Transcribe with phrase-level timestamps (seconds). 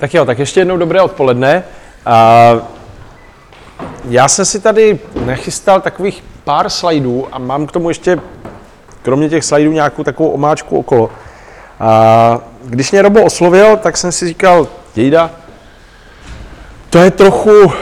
[0.00, 1.64] Tak jo, tak ještě jednou dobré odpoledne.
[4.08, 8.18] Já jsem si tady nachystal takových pár slajdů a mám k tomu ještě,
[9.02, 11.10] kromě těch slajdů, nějakou takovou omáčku okolo.
[12.64, 15.30] Když mě Robo oslovil, tak jsem si říkal, Jejda,
[16.90, 17.72] to je trochu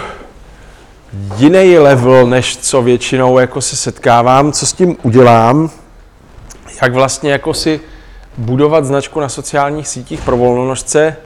[1.36, 5.70] jiný level, než co většinou jako se setkávám, co s tím udělám,
[6.82, 7.80] jak vlastně jako si
[8.36, 11.16] budovat značku na sociálních sítích pro volnonožce,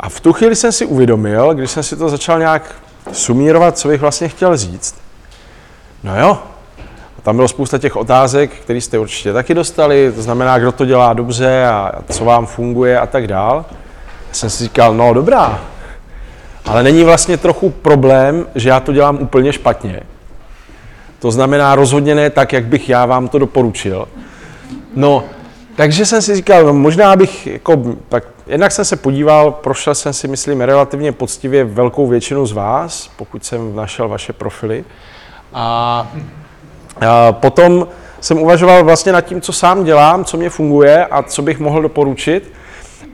[0.00, 2.74] a v tu chvíli jsem si uvědomil, když jsem si to začal nějak
[3.12, 4.94] sumírovat, co bych vlastně chtěl říct.
[6.02, 6.38] No jo,
[7.18, 10.84] a tam bylo spousta těch otázek, které jste určitě taky dostali, to znamená, kdo to
[10.84, 13.64] dělá dobře a co vám funguje a tak dál.
[14.28, 15.60] Já jsem si říkal, no dobrá,
[16.64, 20.02] ale není vlastně trochu problém, že já to dělám úplně špatně.
[21.18, 24.08] To znamená rozhodně ne tak, jak bych já vám to doporučil.
[24.96, 25.24] No,
[25.76, 30.12] takže jsem si říkal, no možná bych, jako, tak jednak jsem se podíval, prošel jsem
[30.12, 34.84] si, myslím, relativně poctivě velkou většinu z vás, pokud jsem našel vaše profily.
[35.54, 36.08] A,
[37.06, 37.88] a potom
[38.20, 41.82] jsem uvažoval vlastně nad tím, co sám dělám, co mě funguje a co bych mohl
[41.82, 42.52] doporučit.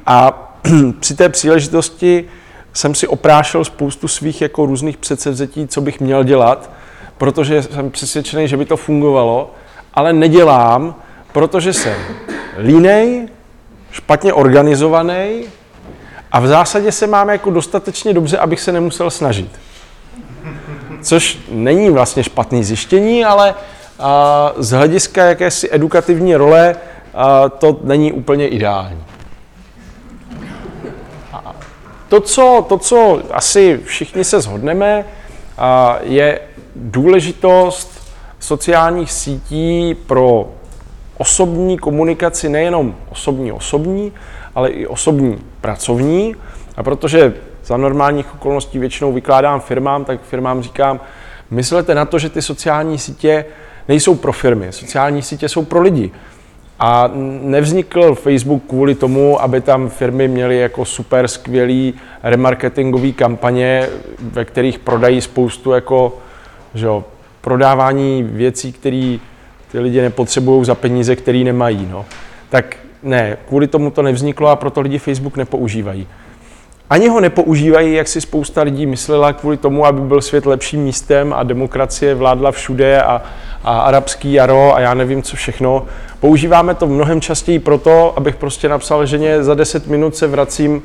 [0.07, 0.49] A
[1.01, 2.25] při té příležitosti
[2.73, 6.71] jsem si oprášel spoustu svých jako různých předsevzetí, co bych měl dělat,
[7.19, 9.51] protože jsem přesvědčený, že by to fungovalo,
[9.95, 10.95] ale nedělám,
[11.33, 11.95] protože jsem
[12.59, 13.29] línej,
[13.91, 15.45] špatně organizovaný
[16.33, 19.51] a v zásadě se máme jako dostatečně dobře, abych se nemusel snažit.
[21.03, 23.55] Což není vlastně špatný zjištění, ale
[23.99, 26.77] a, z hlediska jakési edukativní role
[27.15, 29.05] a, to není úplně ideální.
[31.33, 31.55] A
[32.09, 35.05] to, co, to, co asi všichni se shodneme,
[35.59, 36.41] a, je
[36.77, 38.03] důležitost
[38.39, 40.49] sociálních sítí pro
[41.23, 44.13] osobní komunikaci, nejenom osobní osobní,
[44.55, 46.35] ale i osobní pracovní.
[46.77, 51.01] A protože za normálních okolností většinou vykládám firmám, tak firmám říkám,
[51.51, 53.45] myslete na to, že ty sociální sítě
[53.89, 56.11] nejsou pro firmy, sociální sítě jsou pro lidi.
[56.79, 57.11] A
[57.43, 64.79] nevznikl Facebook kvůli tomu, aby tam firmy měly jako super skvělý remarketingový kampaně, ve kterých
[64.79, 66.19] prodají spoustu jako,
[66.75, 67.05] že jo,
[67.41, 69.19] prodávání věcí, které
[69.73, 71.89] ty lidi nepotřebují za peníze, které nemají.
[71.91, 72.05] No.
[72.49, 76.07] Tak ne, kvůli tomu to nevzniklo a proto lidi Facebook nepoužívají.
[76.91, 81.33] Ani ho nepoužívají, jak si spousta lidí myslela, kvůli tomu, aby byl svět lepším místem
[81.33, 83.23] a demokracie vládla všude a,
[83.65, 85.87] a arabský jaro a já nevím co všechno.
[86.21, 90.83] Používáme to mnohem častěji proto, abych prostě napsal ženě, za 10 minut se vracím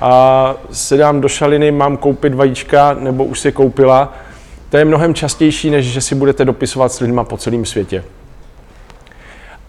[0.00, 4.12] a se dám do šaliny, mám koupit vajíčka, nebo už si koupila.
[4.68, 8.04] To je mnohem častější, než že si budete dopisovat s lidma po celém světě.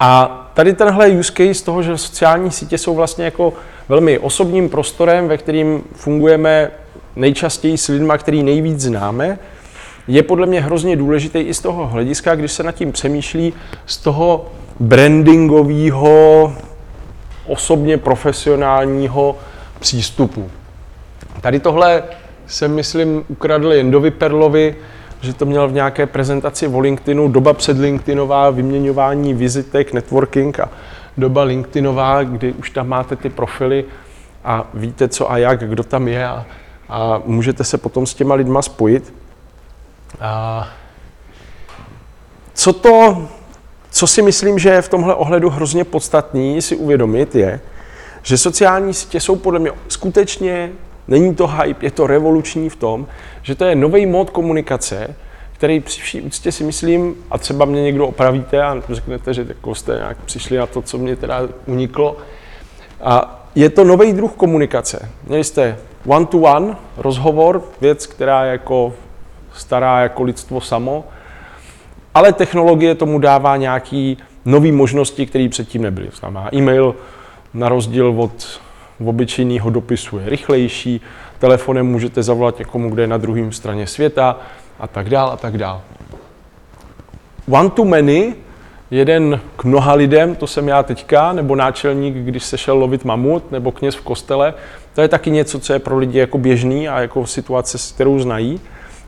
[0.04, 3.54] A tady tenhle use case toho, že sociální sítě jsou vlastně jako
[3.90, 6.72] velmi osobním prostorem, ve kterým fungujeme
[7.16, 9.40] nejčastěji s lidmi, který nejvíc známe,
[10.08, 13.54] je podle mě hrozně důležitý i z toho hlediska, když se nad tím přemýšlí
[13.86, 16.54] z toho brandingového,
[17.48, 19.38] osobně profesionálního
[19.80, 20.52] přístupu.
[21.42, 22.04] Tady tohle
[22.48, 24.76] jsem, myslím, ukradl Jendovi Perlovi,
[25.22, 30.70] že to měl v nějaké prezentaci o LinkedInu, doba před LinkedInová, vyměňování vizitek, networking a
[31.18, 33.86] doba LinkedInová, kdy už tam máte ty profily
[34.44, 36.46] a víte co a jak, kdo tam je a,
[36.90, 39.14] a můžete se potom s těma lidma spojit.
[40.22, 40.68] A
[42.54, 43.28] co to,
[43.92, 47.60] co si myslím, že je v tomhle ohledu hrozně podstatný si uvědomit, je,
[48.24, 50.72] že sociální sítě jsou podle mě skutečně
[51.08, 53.08] Není to hype, je to revoluční v tom,
[53.42, 55.16] že to je nový mod komunikace,
[55.54, 59.76] který při vší úctě si myslím, a třeba mě někdo opravíte a řeknete, že jako
[59.76, 62.18] jste nějak přišli na to, co mě teda uniklo.
[63.02, 65.10] A je to nový druh komunikace.
[65.28, 68.94] Měli jste one-to-one rozhovor, věc, která je jako
[69.54, 71.04] stará jako lidstvo samo,
[72.14, 76.10] ale technologie tomu dává nějaký nové možnosti, které předtím nebyly.
[76.20, 76.96] Znamená e-mail
[77.54, 78.62] na rozdíl od
[79.08, 81.02] obyčejného dopisu je rychlejší,
[81.40, 84.40] telefonem můžete zavolat někomu, kde je na druhém straně světa
[84.80, 85.82] a tak dál a tak dál.
[87.50, 88.36] One to many,
[88.92, 93.52] jeden k mnoha lidem, to jsem já teďka, nebo náčelník, když se šel lovit mamut,
[93.52, 94.54] nebo kněz v kostele,
[94.96, 98.60] to je taky něco, co je pro lidi jako běžný a jako situace, kterou znají,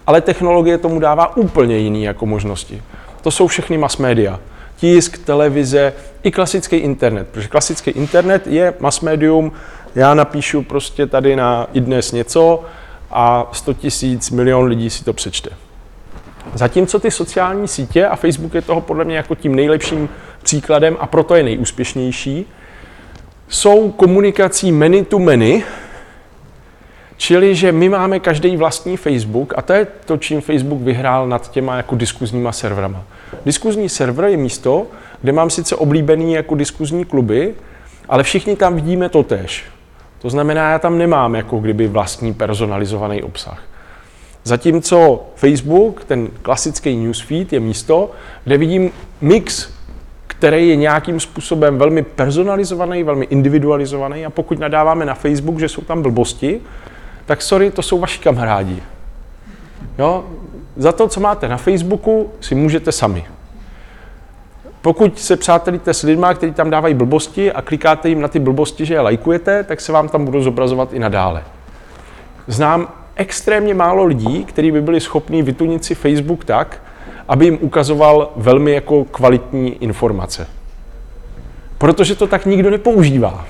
[0.08, 2.82] ale technologie tomu dává úplně jiný jako možnosti.
[3.22, 4.40] To jsou všechny mass media
[4.76, 5.94] tisk, televize
[6.24, 9.52] i klasický internet, protože klasický internet je mass medium,
[9.96, 12.64] já napíšu prostě tady na i dnes něco
[13.12, 15.50] a 100 tisíc, milion lidí si to přečte.
[16.54, 20.10] Zatímco ty sociální sítě, a Facebook je toho podle mě jako tím nejlepším
[20.44, 22.46] příkladem a proto je nejúspěšnější,
[23.48, 25.64] jsou komunikací many to many,
[27.18, 31.52] Čili, že my máme každý vlastní Facebook a to je to, čím Facebook vyhrál nad
[31.52, 33.04] těma jako diskuzníma serverama.
[33.46, 34.88] Diskuzní server je místo,
[35.22, 37.54] kde mám sice oblíbený jako diskuzní kluby,
[38.10, 39.66] ale všichni tam vidíme to tež.
[40.24, 43.62] To znamená, já tam nemám jako kdyby vlastní personalizovaný obsah.
[44.44, 48.12] Zatímco Facebook, ten klasický newsfeed, je místo,
[48.44, 48.92] kde vidím
[49.22, 49.70] mix,
[50.28, 55.82] který je nějakým způsobem velmi personalizovaný, velmi individualizovaný a pokud nadáváme na Facebook, že jsou
[55.82, 56.62] tam blbosti,
[57.26, 58.84] tak sorry, to jsou vaši kamarádi.
[60.00, 60.26] Jo?
[60.78, 63.26] Za to, co máte na Facebooku, si můžete sami.
[64.84, 68.86] Pokud se přátelíte s lidmi, kteří tam dávají blbosti a klikáte jim na ty blbosti,
[68.86, 71.44] že je lajkujete, tak se vám tam budou zobrazovat i nadále.
[72.48, 76.82] Znám extrémně málo lidí, kteří by byli schopni vytunit si Facebook tak,
[77.28, 80.48] aby jim ukazoval velmi jako kvalitní informace.
[81.78, 83.46] Protože to tak nikdo nepoužívá.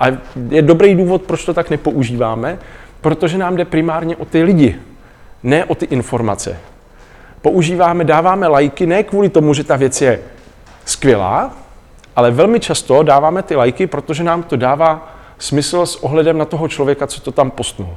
[0.00, 0.06] A
[0.48, 2.58] je dobrý důvod, proč to tak nepoužíváme,
[3.00, 4.76] protože nám jde primárně o ty lidi,
[5.42, 6.56] ne o ty informace.
[7.42, 10.20] Používáme, dáváme lajky ne kvůli tomu, že ta věc je
[10.88, 11.52] skvělá,
[12.16, 16.68] ale velmi často dáváme ty lajky, protože nám to dává smysl s ohledem na toho
[16.68, 17.96] člověka, co to tam postnul.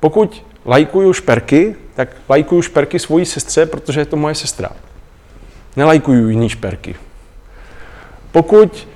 [0.00, 4.70] Pokud lajkuju šperky, tak lajkuju šperky svojí sestře, protože je to moje sestra.
[5.76, 6.96] Nelajkuju jiný šperky.
[8.32, 8.88] Pokud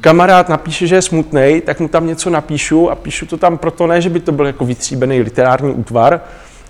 [0.00, 3.86] kamarád napíše, že je smutný, tak mu tam něco napíšu a píšu to tam proto
[3.86, 6.20] ne, že by to byl jako vytříbený literární útvar,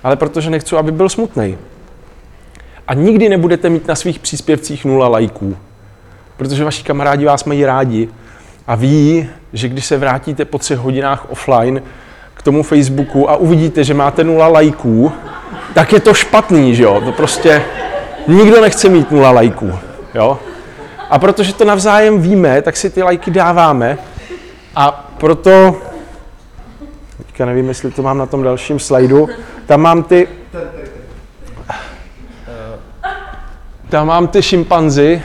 [0.03, 1.59] ale protože nechci, aby byl smutný.
[2.89, 5.57] A nikdy nebudete mít na svých příspěvcích nula lajků,
[6.37, 8.09] protože vaši kamarádi vás mají rádi
[8.67, 11.83] a ví, že když se vrátíte po třech hodinách offline
[12.35, 15.13] k tomu Facebooku a uvidíte, že máte nula lajků,
[15.75, 17.01] tak je to špatný, že jo?
[17.05, 17.63] To prostě
[18.29, 19.73] nikdo nechce mít nula lajků,
[20.15, 20.39] jo?
[21.11, 23.99] A protože to navzájem víme, tak si ty lajky dáváme
[24.77, 25.77] a proto,
[27.17, 29.29] teďka nevím, jestli to mám na tom dalším slajdu,
[29.67, 30.29] tam mám ty,
[33.89, 35.23] tam mám ty šimpanzi,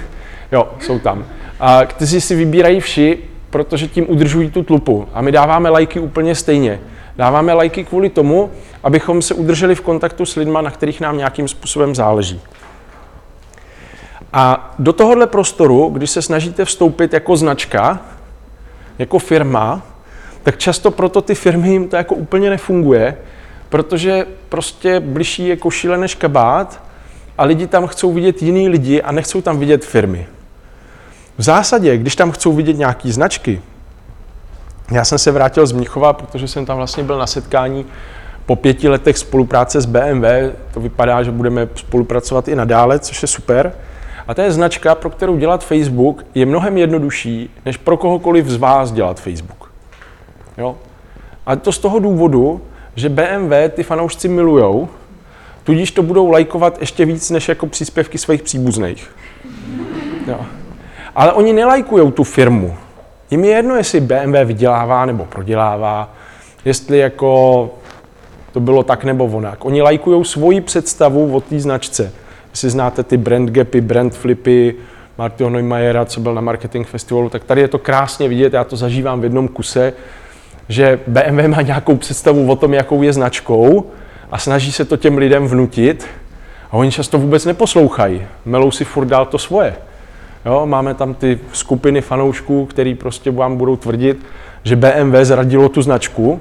[0.51, 1.25] jo, jsou tam,
[1.59, 3.17] a kteří si vybírají vši,
[3.49, 5.07] protože tím udržují tu tlupu.
[5.13, 6.79] A my dáváme lajky úplně stejně.
[7.15, 8.51] Dáváme lajky kvůli tomu,
[8.83, 12.41] abychom se udrželi v kontaktu s lidmi, na kterých nám nějakým způsobem záleží.
[14.33, 17.99] A do tohohle prostoru, když se snažíte vstoupit jako značka,
[18.99, 19.81] jako firma,
[20.43, 23.17] tak často proto ty firmy jim to jako úplně nefunguje,
[23.69, 26.83] protože prostě bližší je košile než kabát
[27.41, 30.27] a lidi tam chcou vidět jiný lidi a nechcou tam vidět firmy.
[31.37, 33.61] V zásadě, když tam chcou vidět nějaký značky,
[34.91, 37.85] já jsem se vrátil z Mnichova, protože jsem tam vlastně byl na setkání
[38.45, 40.25] po pěti letech spolupráce s BMW.
[40.73, 43.73] To vypadá, že budeme spolupracovat i nadále, což je super.
[44.27, 48.57] A to je značka, pro kterou dělat Facebook je mnohem jednodušší, než pro kohokoliv z
[48.57, 49.71] vás dělat Facebook.
[50.57, 50.75] Jo?
[51.45, 52.61] A to z toho důvodu,
[52.95, 54.89] že BMW ty fanoušci milujou,
[55.63, 59.15] tudíž to budou lajkovat ještě víc než jako příspěvky svých příbuzných.
[60.27, 60.39] Jo.
[61.15, 62.75] Ale oni nelajkují tu firmu.
[63.31, 66.13] Jim je jedno, jestli BMW vydělává nebo prodělává,
[66.65, 67.69] jestli jako
[68.51, 69.65] to bylo tak nebo onak.
[69.65, 72.11] Oni lajkují svoji představu o té značce.
[72.51, 74.75] Jestli znáte ty brand gapy, brand flipy,
[75.17, 78.75] Martyho Neumeyera, co byl na marketing festivalu, tak tady je to krásně vidět, já to
[78.75, 79.93] zažívám v jednom kuse,
[80.69, 83.91] že BMW má nějakou představu o tom, jakou je značkou
[84.31, 86.07] a snaží se to těm lidem vnutit
[86.71, 88.21] a oni často vůbec neposlouchají.
[88.45, 89.75] Melou si furt dál to svoje.
[90.45, 94.25] Jo, máme tam ty skupiny fanoušků, který prostě vám budou tvrdit,
[94.63, 96.39] že BMW zradilo tu značku,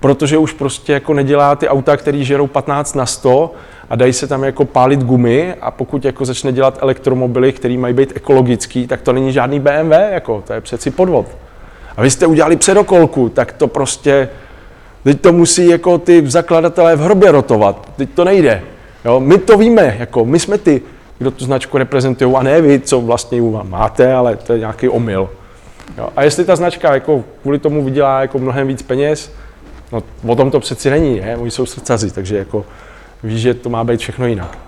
[0.00, 3.54] protože už prostě jako nedělá ty auta, které žerou 15 na 100
[3.90, 7.94] a dají se tam jako pálit gumy a pokud jako začne dělat elektromobily, které mají
[7.94, 11.26] být ekologický, tak to není žádný BMW, jako, to je přeci podvod.
[11.96, 14.28] A vy jste udělali předokolku, tak to prostě,
[15.04, 18.62] teď to musí jako ty zakladatelé v hrobě rotovat, teď to nejde.
[19.04, 20.82] Jo, my to víme, jako my jsme ty,
[21.18, 24.88] kdo tu značku reprezentují a ne vy, co vlastně vám máte, ale to je nějaký
[24.88, 25.30] omyl.
[25.98, 29.32] Jo, a jestli ta značka jako kvůli tomu vydělá jako mnohem víc peněz,
[29.92, 31.36] no o tom to přeci není, ne?
[31.36, 32.64] oni jsou srdcaři, takže jako
[33.22, 34.58] víš, že to má být všechno jinak.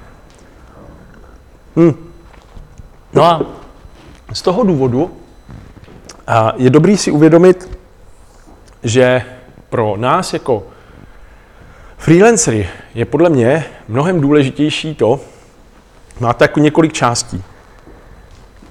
[1.77, 1.93] Hm.
[3.13, 3.43] No a
[4.33, 5.11] z toho důvodu
[6.57, 7.79] je dobrý si uvědomit,
[8.83, 9.23] že
[9.75, 10.67] pro nás jako
[11.99, 15.21] freelancery je podle mě mnohem důležitější to,
[16.21, 17.43] máte jako několik částí.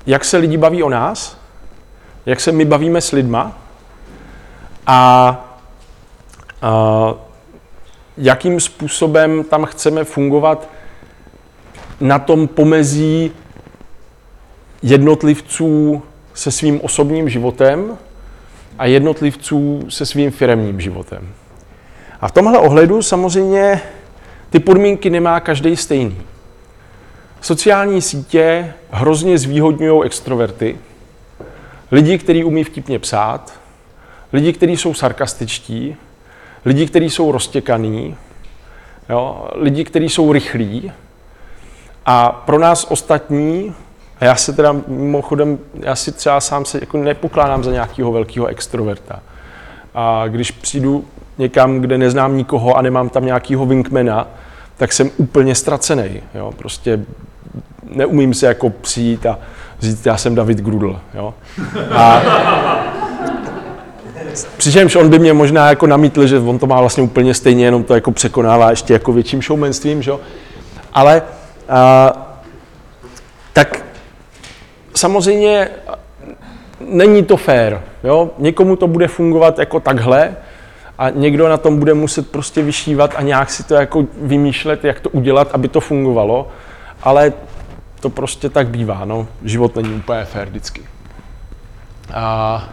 [0.05, 1.37] Jak se lidi baví o nás,
[2.25, 3.57] jak se my bavíme s lidma
[4.87, 5.27] a,
[6.61, 7.13] a
[8.17, 10.69] jakým způsobem tam chceme fungovat
[11.99, 13.31] na tom pomezí
[14.83, 17.97] jednotlivců se svým osobním životem
[18.79, 21.29] a jednotlivců se svým firemním životem.
[22.21, 23.81] A v tomhle ohledu samozřejmě
[24.49, 26.17] ty podmínky nemá každý stejný.
[27.41, 30.77] Sociální sítě hrozně zvýhodňují extroverty,
[31.91, 33.53] lidi, kteří umí vtipně psát,
[34.33, 35.95] lidi, kteří jsou sarkastičtí,
[36.65, 38.15] lidi, kteří jsou roztěkaný,
[39.09, 40.91] jo, lidi, kteří jsou rychlí.
[42.05, 43.73] A pro nás ostatní,
[44.23, 48.45] a já se teda mimochodem, já si třeba sám se jako nepokládám za nějakého velkého
[48.45, 49.19] extroverta.
[49.95, 51.05] A když přijdu
[51.37, 54.27] někam, kde neznám nikoho a nemám tam nějakého winkmana,
[54.77, 56.21] tak jsem úplně ztracený.
[56.35, 56.53] Jo?
[56.57, 56.99] Prostě
[57.89, 59.39] neumím se jako přijít a
[59.79, 60.99] říct, já jsem David Grudl.
[61.13, 61.33] Jo?
[61.91, 62.21] A
[64.57, 67.83] Přičemž on by mě možná jako namítl, že on to má vlastně úplně stejně, jenom
[67.83, 70.11] to jako překonává ještě jako větším showmanstvím, že?
[70.93, 71.21] Ale
[71.69, 72.13] a,
[73.53, 73.83] tak
[74.95, 75.69] samozřejmě
[76.79, 77.81] není to fér.
[78.03, 78.29] Jo?
[78.37, 80.35] Někomu to bude fungovat jako takhle
[80.97, 84.99] a někdo na tom bude muset prostě vyšívat a nějak si to jako vymýšlet, jak
[84.99, 86.47] to udělat, aby to fungovalo.
[87.03, 87.33] Ale
[87.99, 89.05] to prostě tak bývá.
[89.05, 89.27] No.
[89.43, 90.81] Život není úplně fér vždycky.
[92.13, 92.69] A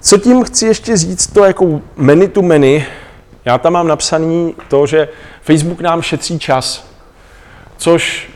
[0.00, 2.86] co tím chci ještě říct, to jako many to many,
[3.44, 5.08] já tam mám napsaný to, že
[5.42, 6.90] Facebook nám šetří čas,
[7.76, 8.30] což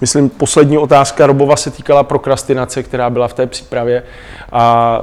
[0.00, 4.02] Myslím, poslední otázka Robova se týkala prokrastinace, která byla v té přípravě.
[4.52, 5.00] A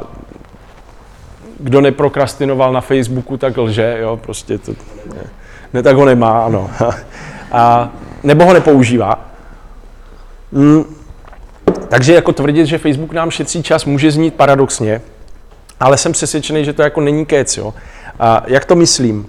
[1.59, 4.71] kdo neprokrastinoval na Facebooku, tak lže, jo, prostě to,
[5.15, 5.29] ne,
[5.73, 6.69] ne tak ho nemá, ano.
[7.51, 7.89] A,
[8.23, 9.19] nebo ho nepoužívá.
[10.51, 10.83] Mm,
[11.89, 15.01] takže jako tvrdit, že Facebook nám šetří čas, může znít paradoxně,
[15.79, 17.57] ale jsem přesvědčený, že to jako není kec.
[17.57, 17.73] Jo.
[18.19, 19.27] A jak to myslím?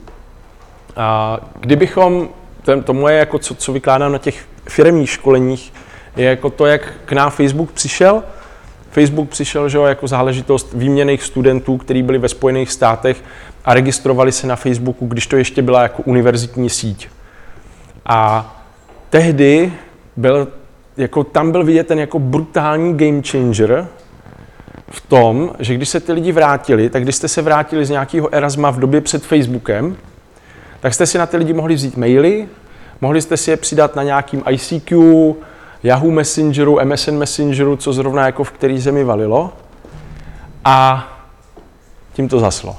[0.96, 2.28] A kdybychom,
[2.62, 5.72] to, to moje, jako co, co vykládám na těch firmních školeních,
[6.16, 8.22] je jako to, jak k nám Facebook přišel.
[8.90, 13.24] Facebook přišel že jo, jako záležitost výměných studentů, kteří byli ve Spojených státech
[13.64, 17.08] a registrovali se na Facebooku, když to ještě byla jako univerzitní síť.
[18.06, 18.56] A
[19.10, 19.72] tehdy
[20.16, 20.48] byl
[20.96, 23.86] jako tam byl vidět ten jako brutální game changer
[24.90, 28.34] v tom, že když se ty lidi vrátili, tak když jste se vrátili z nějakého
[28.34, 29.96] Erasma v době před Facebookem,
[30.80, 32.48] tak jste si na ty lidi mohli vzít maily,
[33.00, 35.34] mohli jste si je přidat na nějakým ICQ,
[35.82, 39.52] Yahoo Messengeru, MSN Messengeru, co zrovna jako v který zemi valilo.
[40.64, 41.08] A
[42.12, 42.76] tím to zaslo.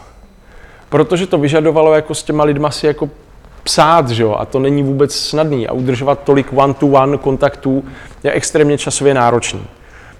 [0.90, 3.10] Protože to vyžadovalo jako s těma lidma si jako
[3.64, 7.84] psát, že jo, a to není vůbec snadný a udržovat tolik one-to-one kontaktů
[8.24, 9.62] je extrémně časově náročný.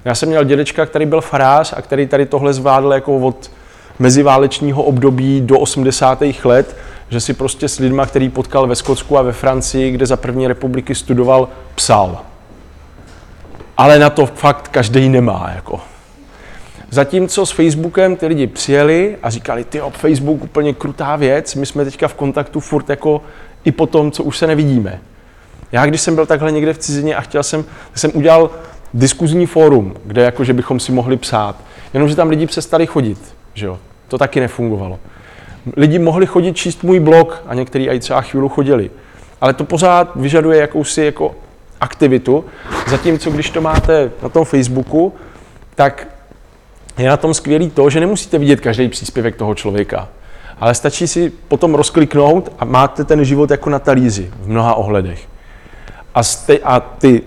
[0.06, 3.52] Já jsem měl dědečka, který byl farář a který tady tohle zvládl jako od
[4.00, 6.24] meziválečního období do 80.
[6.44, 6.76] let,
[7.10, 10.48] že si prostě s lidma, který potkal ve Skotsku a ve Francii, kde za první
[10.48, 12.22] republiky studoval, psal.
[13.78, 15.52] Ale na to fakt každý nemá.
[15.56, 15.80] Jako.
[16.90, 21.86] Zatímco s Facebookem ty lidi přijeli a říkali, ty Facebook úplně krutá věc, my jsme
[21.86, 23.22] teďka v kontaktu furt jako
[23.64, 25.02] i po tom, co už se nevidíme.
[25.72, 28.50] Já když jsem byl takhle někde v cizině a chtěl jsem, jsem udělal
[28.94, 31.56] diskuzní fórum, kde jako, že bychom si mohli psát.
[31.94, 33.80] Jenomže tam lidi přestali chodit, že jo.
[34.08, 35.00] To taky nefungovalo.
[35.78, 38.92] Lidi mohli chodit číst můj blog a někteří i třeba chvíli chodili.
[39.42, 41.36] Ale to pořád vyžaduje jakousi jako
[41.82, 42.46] aktivitu,
[42.88, 45.14] zatímco když to máte na tom Facebooku,
[45.76, 46.08] tak
[46.98, 50.10] je na tom skvělý to, že nemusíte vidět každý příspěvek toho člověka,
[50.60, 55.28] ale stačí si potom rozkliknout a máte ten život jako na talíři v mnoha ohledech.
[56.16, 57.22] A, ste, a ty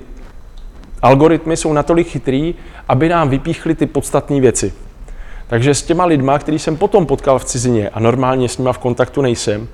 [1.03, 2.55] algoritmy jsou natolik chytrý,
[2.89, 4.73] aby nám vypíchly ty podstatné věci.
[5.53, 8.79] Takže s těma lidma, který jsem potom potkal v cizině a normálně s nima v
[8.79, 9.69] kontaktu nejsem,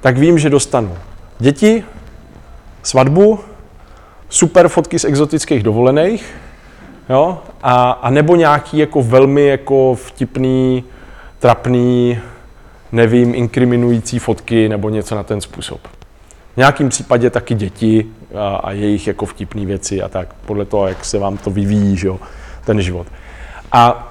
[0.00, 0.96] tak vím, že dostanu
[1.38, 1.84] děti,
[2.82, 3.38] svatbu,
[4.28, 6.34] super fotky z exotických dovolených,
[7.08, 10.84] jo, a, a nebo nějaký jako velmi jako vtipný,
[11.38, 12.18] trapný,
[12.92, 15.80] nevím, inkriminující fotky nebo něco na ten způsob.
[16.54, 20.86] V nějakém případě taky děti a, a jejich jako vtipné věci a tak, podle toho,
[20.86, 22.20] jak se vám to vyvíjí, že jo,
[22.64, 23.06] ten život.
[23.72, 24.09] A,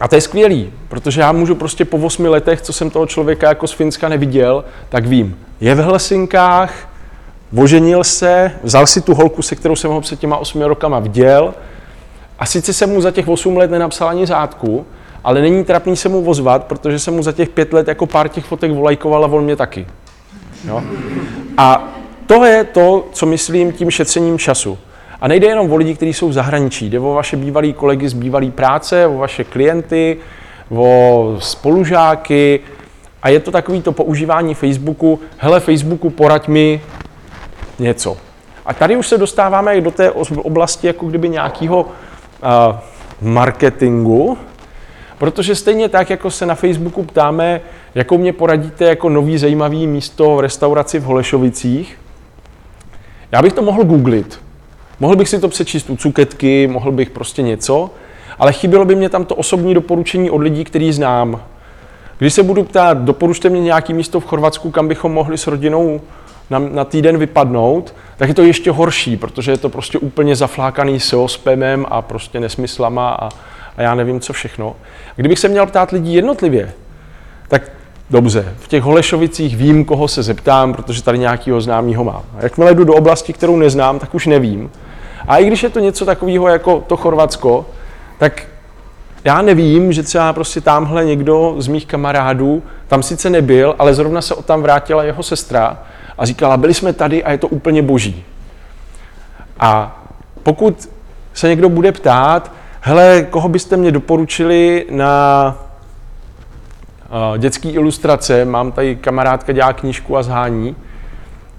[0.00, 3.48] a to je skvělý, protože já můžu prostě po osmi letech, co jsem toho člověka
[3.48, 6.88] jako z Finska neviděl, tak vím, je v Helsinkách,
[7.56, 11.54] oženil se, vzal si tu holku, se kterou jsem ho před těma osmi rokama viděl,
[12.38, 14.86] a sice jsem mu za těch 8 let nenapsal ani řádku,
[15.24, 18.28] ale není trapný se mu ozvat, protože jsem mu za těch pět let jako pár
[18.28, 19.86] těch fotek volajkoval a on mě taky.
[20.68, 20.82] Jo?
[21.56, 21.88] A
[22.26, 24.78] to je to, co myslím tím šetřením času.
[25.22, 28.12] A nejde jenom o lidi, kteří jsou v zahraničí, jde o vaše bývalý kolegy z
[28.12, 30.16] bývalé práce, o vaše klienty,
[30.70, 32.60] o spolužáky.
[33.22, 36.80] A je to takový to používání Facebooku, hele Facebooku, poraď mi
[37.78, 38.16] něco.
[38.66, 41.86] A tady už se dostáváme do té oblasti jako kdyby nějakého
[43.20, 44.38] marketingu,
[45.18, 47.60] Protože stejně tak, jako se na Facebooku ptáme,
[47.94, 51.98] jakou mě poradíte jako nový zajímavý místo v restauraci v Holešovicích,
[53.32, 54.40] já bych to mohl googlit.
[55.02, 57.90] Mohl bych si to přečíst u cuketky, mohl bych prostě něco,
[58.38, 61.40] ale chybělo by mě tam to osobní doporučení od lidí, který znám.
[62.18, 66.00] Když se budu ptát, doporučte mě nějaké místo v Chorvatsku, kam bychom mohli s rodinou
[66.50, 71.00] na, na týden vypadnout, tak je to ještě horší, protože je to prostě úplně zaflákaný
[71.00, 73.28] SEO spamem a prostě nesmyslama a,
[73.76, 74.76] a já nevím co všechno.
[75.16, 76.72] Kdybych se měl ptát lidí jednotlivě,
[77.48, 77.72] tak
[78.10, 82.22] dobře, v těch Holešovicích vím, koho se zeptám, protože tady nějakého známého mám.
[82.38, 84.70] A jakmile jdu do oblasti, kterou neznám, tak už nevím.
[85.28, 87.66] A i když je to něco takového jako to Chorvatsko,
[88.18, 88.42] tak
[89.24, 94.22] já nevím, že třeba prostě tamhle někdo z mých kamarádů tam sice nebyl, ale zrovna
[94.22, 95.78] se od tam vrátila jeho sestra
[96.18, 98.24] a říkala, byli jsme tady a je to úplně boží.
[99.58, 100.02] A
[100.42, 100.88] pokud
[101.34, 105.54] se někdo bude ptát, hele, koho byste mě doporučili na
[107.30, 110.76] uh, dětský ilustrace, mám tady kamarádka dělá knížku a zhání,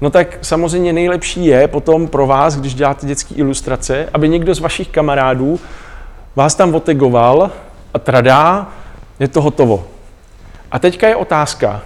[0.04, 4.60] no tak samozřejmě nejlepší je potom pro vás, když děláte dětské ilustrace, aby někdo z
[4.60, 5.60] vašich kamarádů
[6.36, 7.52] vás tam otegoval
[7.94, 8.72] a tradá,
[9.20, 9.88] je to hotovo.
[10.72, 11.82] A teďka je otázka,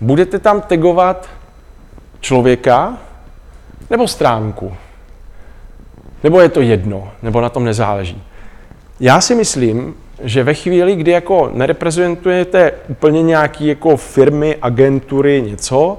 [0.00, 1.28] budete tam tegovat
[2.20, 2.98] člověka
[3.90, 4.76] nebo stránku?
[6.24, 8.22] Nebo je to jedno, nebo na tom nezáleží?
[9.00, 9.94] Já si myslím,
[10.24, 15.98] že ve chvíli, kdy jako nereprezentujete úplně nějaký jako firmy, agentury, něco,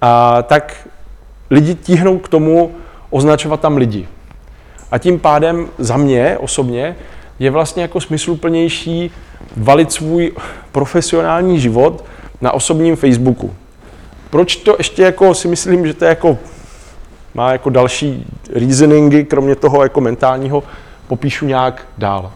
[0.00, 0.88] a, tak
[1.50, 2.74] lidi tíhnou k tomu
[3.10, 4.08] označovat tam lidi.
[4.90, 6.96] A tím pádem za mě osobně
[7.38, 9.10] je vlastně jako smysluplnější
[9.56, 10.32] valit svůj
[10.72, 12.04] profesionální život
[12.40, 13.54] na osobním Facebooku.
[14.30, 16.38] Proč to ještě jako si myslím, že to je jako,
[17.34, 20.62] má jako další reasoningy, kromě toho jako mentálního,
[21.08, 22.32] popíšu nějak dál.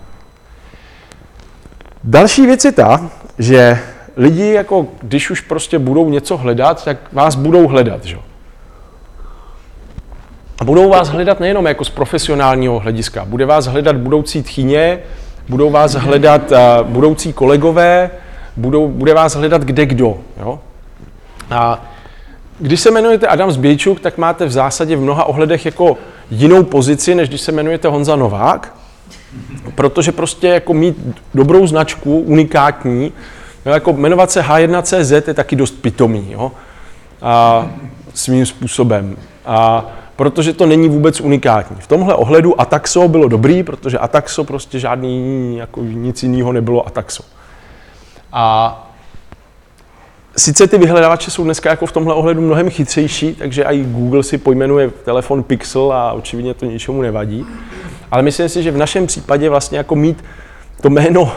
[2.05, 3.79] Další věc je ta, že
[4.17, 8.05] lidi, jako když už prostě budou něco hledat, tak vás budou hledat.
[8.05, 8.17] Že?
[10.61, 14.99] A budou vás hledat nejenom jako z profesionálního hlediska, bude vás hledat budoucí tchyně,
[15.49, 18.11] budou vás hledat uh, budoucí kolegové,
[18.57, 20.19] budou, bude vás hledat kde kdo.
[20.41, 20.61] Jo?
[21.51, 21.85] A
[22.59, 25.97] když se jmenujete Adam Zbějčuk, tak máte v zásadě v mnoha ohledech jako
[26.31, 28.75] jinou pozici, než když se jmenujete Honza Novák,
[29.75, 30.97] protože prostě jako mít
[31.35, 33.13] dobrou značku, unikátní,
[33.67, 36.53] jo, jako jmenovat se H1CZ je taky dost pitomý, jo?
[37.23, 37.67] A
[38.15, 39.17] svým způsobem.
[39.47, 41.77] A protože to není vůbec unikátní.
[41.81, 47.23] V tomhle ohledu Ataxo bylo dobrý, protože Ataxo prostě žádný, jako nic jiného nebylo Ataxo.
[48.33, 48.81] A
[50.37, 54.39] Sice ty vyhledávače jsou dneska jako v tomhle ohledu mnohem chytřejší, takže i Google si
[54.39, 57.47] pojmenuje telefon Pixel a očividně to ničemu nevadí.
[58.11, 60.25] Ale myslím si, že v našem případě vlastně jako mít
[60.81, 61.33] to jméno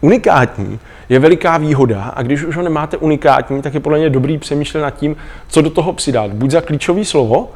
[0.00, 4.38] unikátní je veliká výhoda a když už ho nemáte unikátní, tak je podle mě dobrý
[4.38, 5.16] přemýšlet nad tím,
[5.48, 6.32] co do toho přidat.
[6.32, 7.50] Buď za klíčové slovo,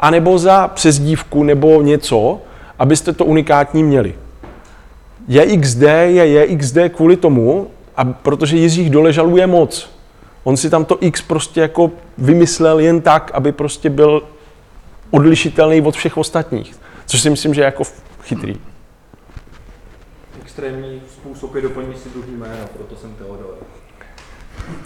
[0.00, 2.40] anebo za přezdívku nebo něco,
[2.78, 4.14] abyste to unikátní měli.
[5.28, 9.90] JXD je JXD kvůli tomu, a protože Jiřích Dole žaluje moc.
[10.44, 14.22] On si tam to X prostě jako vymyslel jen tak, aby prostě byl
[15.10, 16.76] odlišitelný od všech ostatních.
[17.06, 17.82] Což si myslím, že je jako
[18.22, 18.56] chytrý.
[20.58, 23.54] Extrémní způsob je doplnit si druhý jméno, proto jsem Teodor.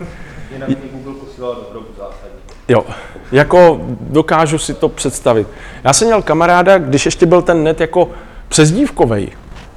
[0.53, 2.39] Jinak mi Google posílal dobrou zásadní.
[2.69, 2.85] Jo,
[3.33, 5.49] jako dokážu si to představit.
[5.85, 8.11] Já jsem měl kamaráda, když ještě byl ten net jako
[8.49, 9.29] přezdívkovej.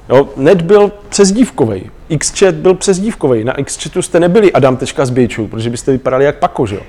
[0.08, 1.90] Jo, net byl přezdívkovej.
[2.18, 3.44] Xchat byl přezdívkovej.
[3.44, 6.82] Na Xchatu jste nebyli adam.zbějčů, protože byste vypadali jak pako, že jo.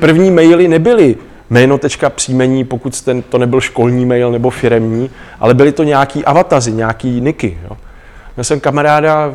[0.00, 1.16] První maily nebyly
[1.50, 6.24] jméno tečka příjmení, pokud jste, to nebyl školní mail nebo firemní, ale byly to nějaký
[6.24, 7.58] avatazy, nějaký niky.
[7.70, 7.76] Jo.
[8.38, 9.34] Já jsem kamaráda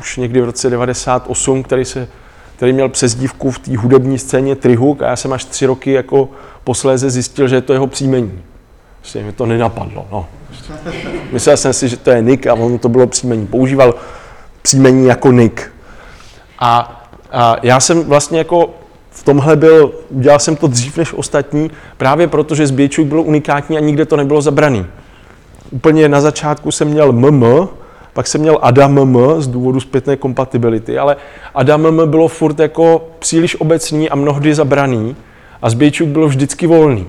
[0.00, 2.08] už někdy v roce 98, který, se,
[2.56, 6.28] který měl přezdívku v té hudební scéně Trihuk a já jsem až tři roky jako
[6.64, 8.42] posléze zjistil, že je to jeho příjmení.
[9.00, 10.06] Prostě mi to nenapadlo.
[10.12, 10.26] No.
[11.32, 13.46] Myslel jsem si, že to je Nick a on to bylo příjmení.
[13.46, 13.94] Používal
[14.62, 15.72] příjmení jako Nick.
[16.58, 18.70] A, a já jsem vlastně jako
[19.10, 23.76] v tomhle byl, udělal jsem to dřív než ostatní, právě proto, že Zbějčuk bylo unikátní
[23.76, 24.86] a nikde to nebylo zabraný.
[25.70, 27.68] Úplně na začátku jsem měl MM,
[28.14, 31.16] pak jsem měl Adam M z důvodu zpětné kompatibility, ale
[31.54, 35.16] Adam M bylo furt jako příliš obecný a mnohdy zabraný
[35.62, 37.06] a Zbějčuk bylo vždycky volný.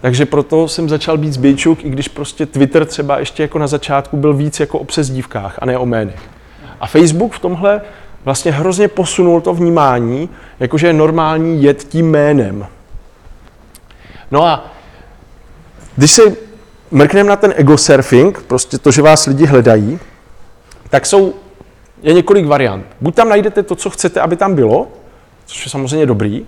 [0.00, 4.16] Takže proto jsem začal být Zbějčuk, i když prostě Twitter třeba ještě jako na začátku
[4.16, 6.20] byl víc jako o přezdívkách a ne o jménech.
[6.80, 7.80] A Facebook v tomhle
[8.24, 10.28] vlastně hrozně posunul to vnímání,
[10.60, 12.66] jakože je normální jet tím jménem.
[14.30, 14.72] No a
[15.96, 16.47] když se
[16.90, 19.98] mrkneme na ten ego surfing, prostě to, že vás lidi hledají,
[20.90, 21.34] tak jsou,
[22.02, 22.86] je několik variant.
[23.00, 24.88] Buď tam najdete to, co chcete, aby tam bylo,
[25.46, 26.46] což je samozřejmě dobrý.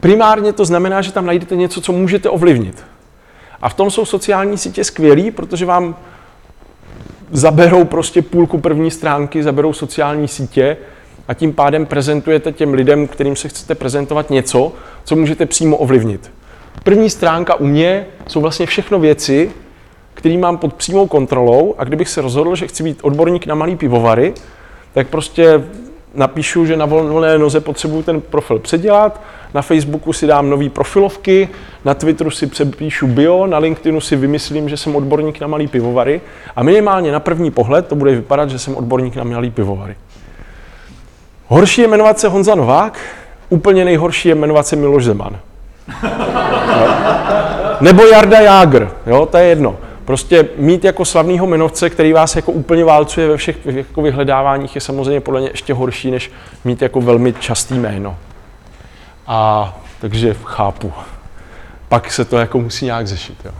[0.00, 2.84] Primárně to znamená, že tam najdete něco, co můžete ovlivnit.
[3.62, 5.96] A v tom jsou sociální sítě skvělý, protože vám
[7.30, 10.76] zaberou prostě půlku první stránky, zaberou sociální sítě
[11.28, 14.72] a tím pádem prezentujete těm lidem, kterým se chcete prezentovat něco,
[15.04, 16.30] co můžete přímo ovlivnit.
[16.84, 19.50] První stránka u mě jsou vlastně všechno věci,
[20.14, 23.76] které mám pod přímou kontrolou a kdybych se rozhodl, že chci být odborník na malý
[23.76, 24.34] pivovary,
[24.92, 25.64] tak prostě
[26.14, 29.20] napíšu, že na volné noze potřebuju ten profil předělat,
[29.54, 31.48] na Facebooku si dám nový profilovky,
[31.84, 36.20] na Twitteru si přepíšu bio, na LinkedInu si vymyslím, že jsem odborník na malý pivovary
[36.56, 39.96] a minimálně na první pohled to bude vypadat, že jsem odborník na malý pivovary.
[41.46, 42.98] Horší je jmenovat se Honza Novák,
[43.48, 45.38] úplně nejhorší je jmenovat se Miloš Zeman.
[47.80, 49.76] Nebo Jarda Jágr, jo, to je jedno.
[50.04, 54.80] Prostě mít jako slavného jmenovce, který vás jako úplně válcuje ve všech jako vyhledáváních, je
[54.80, 56.30] samozřejmě podle mě ještě horší, než
[56.64, 58.16] mít jako velmi častý jméno.
[59.26, 60.92] A takže chápu.
[61.88, 63.36] Pak se to jako musí nějak řešit.
[63.44, 63.50] Jo.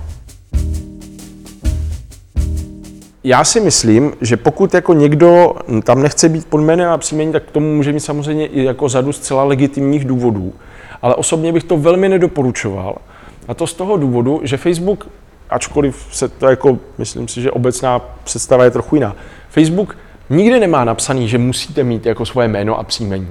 [3.24, 7.42] Já si myslím, že pokud jako někdo tam nechce být pod jménem a příjmení, tak
[7.42, 10.52] k tomu může mít samozřejmě i jako řadu zcela legitimních důvodů.
[11.02, 12.96] Ale osobně bych to velmi nedoporučoval.
[13.48, 15.08] A to z toho důvodu, že Facebook
[15.50, 19.16] ačkoliv se to jako, myslím si, že obecná představa je trochu jiná.
[19.48, 19.96] Facebook
[20.30, 23.28] nikdy nemá napsaný, že musíte mít jako svoje jméno a příjmení.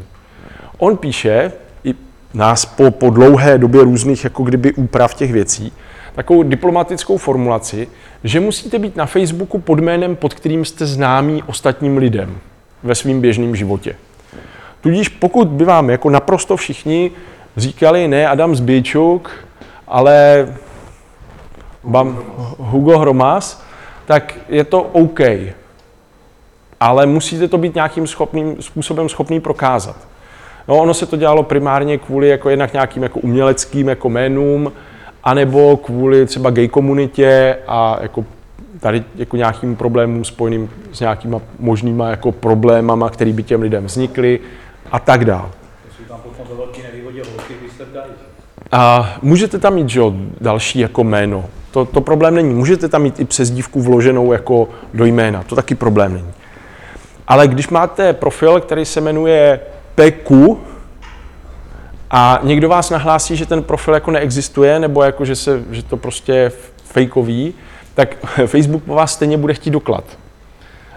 [0.77, 1.51] On píše,
[1.83, 1.95] i
[2.33, 5.73] nás po, po dlouhé době různých jako kdyby úprav těch věcí,
[6.15, 7.87] takovou diplomatickou formulaci,
[8.23, 12.37] že musíte být na Facebooku pod jménem, pod kterým jste známí ostatním lidem
[12.83, 13.95] ve svém běžném životě.
[14.81, 17.11] Tudíž pokud by vám jako naprosto všichni
[17.57, 19.31] říkali, ne Adam Zbějčuk,
[19.87, 20.47] ale
[21.83, 22.19] Bam,
[22.57, 23.63] Hugo Hromas,
[24.05, 25.19] tak je to OK.
[26.79, 29.95] Ale musíte to být nějakým schopným, způsobem schopný prokázat.
[30.67, 34.71] No, ono se to dělalo primárně kvůli jako jednak nějakým jako uměleckým jako jménům,
[35.23, 38.25] anebo kvůli třeba gay komunitě a jako
[38.79, 44.39] tady jako nějakým problémům spojeným s nějakýma možnýma jako problémama, které by těm lidem vznikly
[44.91, 45.49] a tak dále.
[48.71, 50.01] A můžete tam mít že,
[50.41, 51.45] další jako jméno.
[51.71, 52.53] To, to problém není.
[52.53, 55.43] Můžete tam mít i přezdívku vloženou jako do jména.
[55.43, 56.31] To taky problém není.
[57.27, 59.59] Ale když máte profil, který se jmenuje
[59.95, 60.55] PQ
[62.11, 65.97] a někdo vás nahlásí, že ten profil jako neexistuje, nebo jako, že, se, že to
[65.97, 66.51] prostě je
[66.83, 67.53] fejkový,
[67.93, 70.03] tak Facebook po vás stejně bude chtít doklad.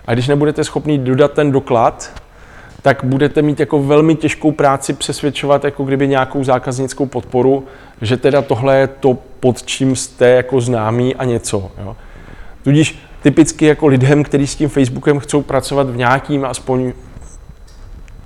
[0.07, 2.13] A když nebudete schopni dodat ten doklad,
[2.83, 7.65] tak budete mít jako velmi těžkou práci přesvědčovat jako kdyby nějakou zákaznickou podporu,
[8.01, 11.71] že teda tohle je to, pod čím jste jako známý a něco.
[11.79, 11.97] Jo.
[12.63, 16.93] Tudíž typicky jako lidem, kteří s tím Facebookem chcou pracovat v nějakým aspoň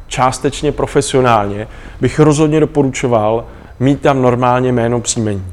[0.07, 1.69] částečně profesionálně,
[2.01, 3.47] bych rozhodně doporučoval
[3.81, 5.45] mít tam normálně jméno příjmení.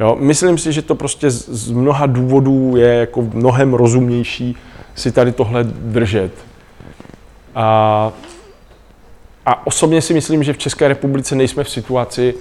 [0.00, 4.56] Jo, myslím si, že to prostě z mnoha důvodů je jako mnohem rozumnější
[4.94, 6.49] si tady tohle držet.
[7.54, 8.12] A,
[9.46, 12.34] a osobně si myslím, že v České republice nejsme v situaci,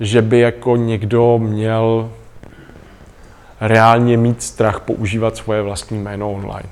[0.00, 2.10] že by jako někdo měl
[3.60, 6.68] reálně mít strach používat svoje vlastní jméno online.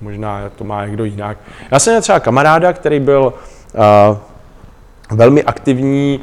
[0.00, 1.38] Možná to má někdo jinak.
[1.70, 3.34] Já jsem třeba kamaráda, který byl
[3.74, 4.16] uh,
[5.10, 6.20] velmi aktivní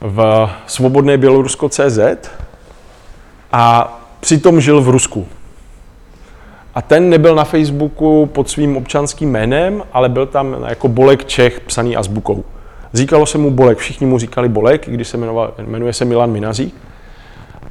[0.00, 1.98] v svobodné Bělorusko.cz
[3.52, 5.26] a přitom žil v Rusku.
[6.74, 11.60] A ten nebyl na Facebooku pod svým občanským jménem, ale byl tam jako Bolek Čech
[11.60, 12.44] psaný azbukou.
[12.94, 16.74] Říkalo se mu Bolek, všichni mu říkali Bolek, když se jmenoval, jmenuje se Milan Minazík.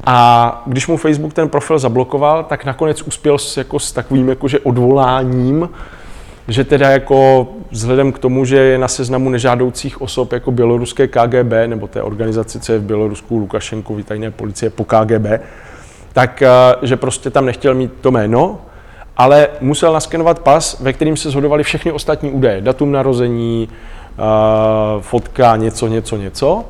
[0.06, 4.60] A když mu Facebook ten profil zablokoval, tak nakonec uspěl s, jako, s takovým jakože
[4.60, 5.70] odvoláním,
[6.48, 11.54] že teda jako vzhledem k tomu, že je na seznamu nežádoucích osob jako běloruské KGB,
[11.68, 15.26] nebo té organizace, co je v Bělorusku Lukašenkovi tajné policie po KGB,
[16.14, 16.50] tak eh,
[16.82, 18.60] že prostě tam nechtěl mít to jméno,
[19.18, 22.62] ale musel naskenovat pas, ve kterým se shodovaly všechny ostatní údaje.
[22.62, 24.22] Datum narození, eh,
[25.02, 26.66] fotka, něco, něco, něco.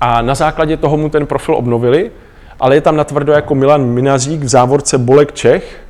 [0.00, 2.10] A na základě toho mu ten profil obnovili,
[2.60, 5.80] ale je tam natvrdo jako Milan Minazík v závorce Bolek Čech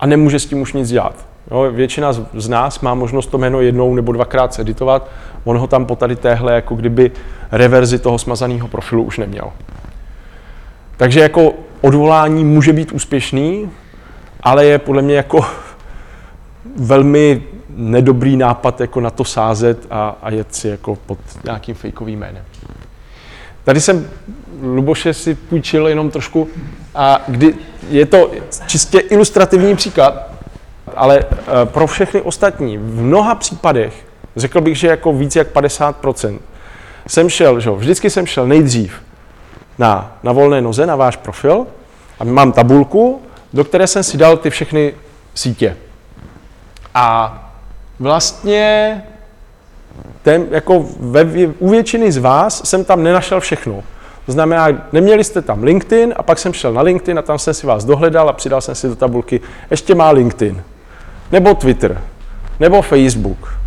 [0.00, 1.14] a nemůže s tím už nic dělat.
[1.50, 5.10] Jo, většina z nás má možnost to jméno jednou nebo dvakrát editovat,
[5.44, 7.10] on ho tam po tady téhle jako kdyby
[7.52, 9.52] reverzi toho smazaného profilu už neměl.
[10.96, 13.70] Takže jako odvolání může být úspěšný,
[14.44, 15.46] ale je podle mě jako
[16.76, 17.42] velmi
[17.76, 22.44] nedobrý nápad jako na to sázet a, a jet si jako pod nějakým fejkovým jménem.
[23.64, 24.08] Tady jsem
[24.62, 26.48] Luboše si půjčil jenom trošku,
[26.94, 27.54] a kdy
[27.90, 28.30] je to
[28.66, 30.30] čistě ilustrativní příklad.
[30.96, 36.38] ale uh, pro všechny ostatní, v mnoha případech, řekl bych, že jako víc jak 50%,
[37.06, 39.02] jsem šel, že jo, vždycky jsem šel nejdřív
[39.78, 41.66] na, na volné noze, na váš profil
[42.18, 43.22] a mám tabulku,
[43.54, 44.94] do které jsem si dal ty všechny
[45.34, 45.76] sítě.
[46.94, 47.38] A
[48.00, 49.02] vlastně
[50.22, 51.24] ten, jako ve,
[51.58, 53.82] u většiny z vás jsem tam nenašel všechno.
[54.26, 57.54] To znamená, neměli jste tam LinkedIn a pak jsem šel na LinkedIn a tam jsem
[57.54, 59.40] si vás dohledal a přidal jsem si do tabulky,
[59.70, 60.62] ještě má LinkedIn,
[61.32, 62.00] nebo Twitter,
[62.60, 63.58] nebo Facebook.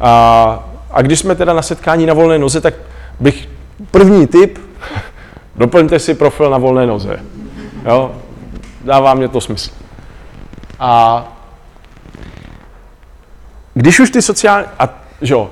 [0.00, 2.74] A, a když jsme teda na setkání na volné noze, tak
[3.20, 3.48] bych
[3.90, 4.58] první tip,
[5.56, 7.20] doplňte si profil na volné noze.
[7.84, 8.14] Jo?
[8.80, 9.70] Dává mě to smysl.
[10.80, 11.24] A
[13.74, 14.88] když už ty sociální, a
[15.22, 15.50] že jo,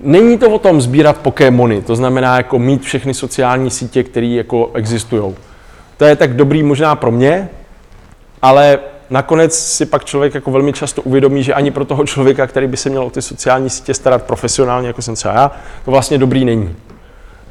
[0.00, 4.70] není to o tom sbírat Pokémony, to znamená jako mít všechny sociální sítě, které jako
[4.74, 5.34] existují.
[5.96, 7.48] To je tak dobrý možná pro mě,
[8.42, 8.78] ale
[9.10, 12.76] nakonec si pak člověk jako velmi často uvědomí, že ani pro toho člověka, který by
[12.76, 15.50] se měl o ty sociální sítě starat profesionálně, jako jsem třeba já,
[15.84, 16.76] to vlastně dobrý není.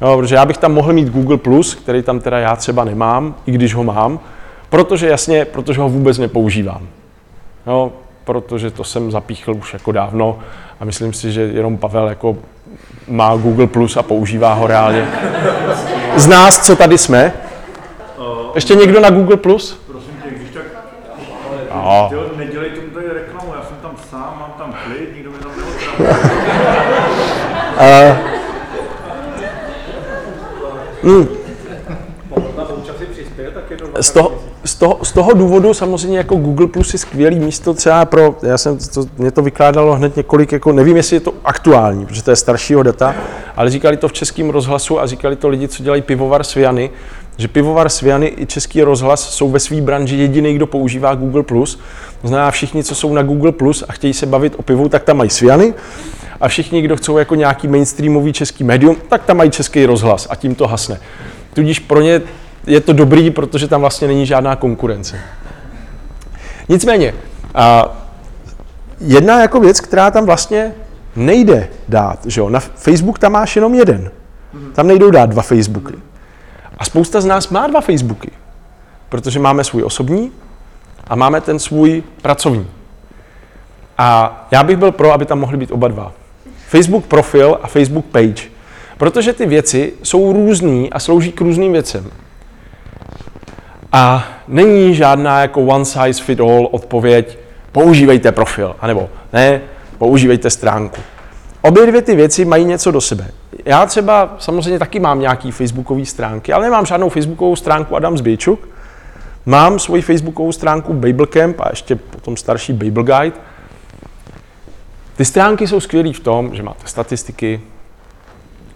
[0.02, 1.38] Jo, protože já bych tam mohl mít Google+,
[1.82, 4.20] který tam teda já třeba nemám, i když ho mám,
[4.72, 6.88] protože jasně, protože ho vůbec nepoužívám.
[7.66, 7.92] Jo,
[8.24, 10.38] protože to jsem zapíchl už jako dávno
[10.80, 12.36] a myslím si, že jenom Pavel jako
[13.08, 15.08] má Google Plus a používá ho reálně.
[16.16, 17.32] Z nás, co tady jsme?
[18.54, 19.80] Ještě někdo na Google Plus?
[19.86, 20.62] Prosím tě, když tak...
[21.74, 22.10] No.
[22.10, 25.52] Ty nedělej tomu tady reklamu, já jsem tam sám, mám tam klid, nikdo mi tam
[33.54, 36.98] tak je to Z toho, z, toho, z toho důvodu samozřejmě jako Google Plus je
[36.98, 41.16] skvělý místo třeba pro, já jsem to, mě to vykládalo hned několik, jako nevím, jestli
[41.16, 43.14] je to aktuální, protože to je staršího data,
[43.56, 46.90] ale říkali to v českém rozhlasu a říkali to lidi, co dělají pivovar Sviany,
[47.36, 51.42] že pivovar Sviany i český rozhlas jsou ve své branži jediný, kdo používá Google+.
[51.42, 51.78] Plus.
[52.22, 55.02] To znamená, všichni, co jsou na Google Plus a chtějí se bavit o pivu, tak
[55.02, 55.74] tam mají Sviany.
[56.40, 60.36] A všichni, kdo chcou jako nějaký mainstreamový český médium, tak tam mají český rozhlas a
[60.36, 61.00] tím to hasne.
[61.54, 62.22] Tudíž pro ně
[62.66, 65.20] je to dobrý, protože tam vlastně není žádná konkurence.
[66.68, 67.14] Nicméně,
[67.54, 67.88] a
[69.00, 70.74] jedna jako věc, která tam vlastně
[71.16, 74.10] nejde dát, že jo, na Facebook tam máš jenom jeden.
[74.72, 75.94] Tam nejdou dát dva Facebooky.
[76.78, 78.30] A spousta z nás má dva Facebooky,
[79.08, 80.32] protože máme svůj osobní
[81.06, 82.66] a máme ten svůj pracovní.
[83.98, 86.12] A já bych byl pro, aby tam mohly být oba dva.
[86.68, 88.42] Facebook profil a Facebook page.
[88.98, 92.10] Protože ty věci jsou různý a slouží k různým věcem.
[93.92, 97.38] A není žádná jako one size fit all odpověď,
[97.72, 99.60] používejte profil, anebo ne,
[99.98, 101.00] používejte stránku.
[101.62, 103.30] Obě dvě ty věci mají něco do sebe.
[103.64, 108.68] Já třeba samozřejmě taky mám nějaký facebookové stránky, ale nemám žádnou facebookovou stránku Adam Zbějčuk.
[109.46, 113.36] Mám svoji facebookovou stránku Bablecamp a ještě potom starší Babel Guide.
[115.16, 117.60] Ty stránky jsou skvělé v tom, že máte statistiky,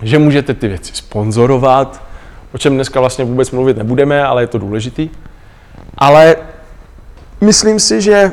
[0.02, 2.02] že můžete ty věci sponzorovat,
[2.57, 5.11] o čem dneska vlastně vůbec mluvit nebudeme, ale je to důležitý.
[5.99, 6.37] Ale
[7.40, 8.33] myslím si, že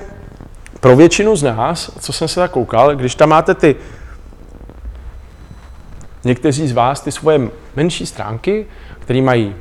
[0.79, 3.75] pro většinu z nás, co jsem se tak koukal, když tam máte ty
[6.23, 8.65] někteří z vás ty svoje menší stránky,
[8.99, 9.55] které mají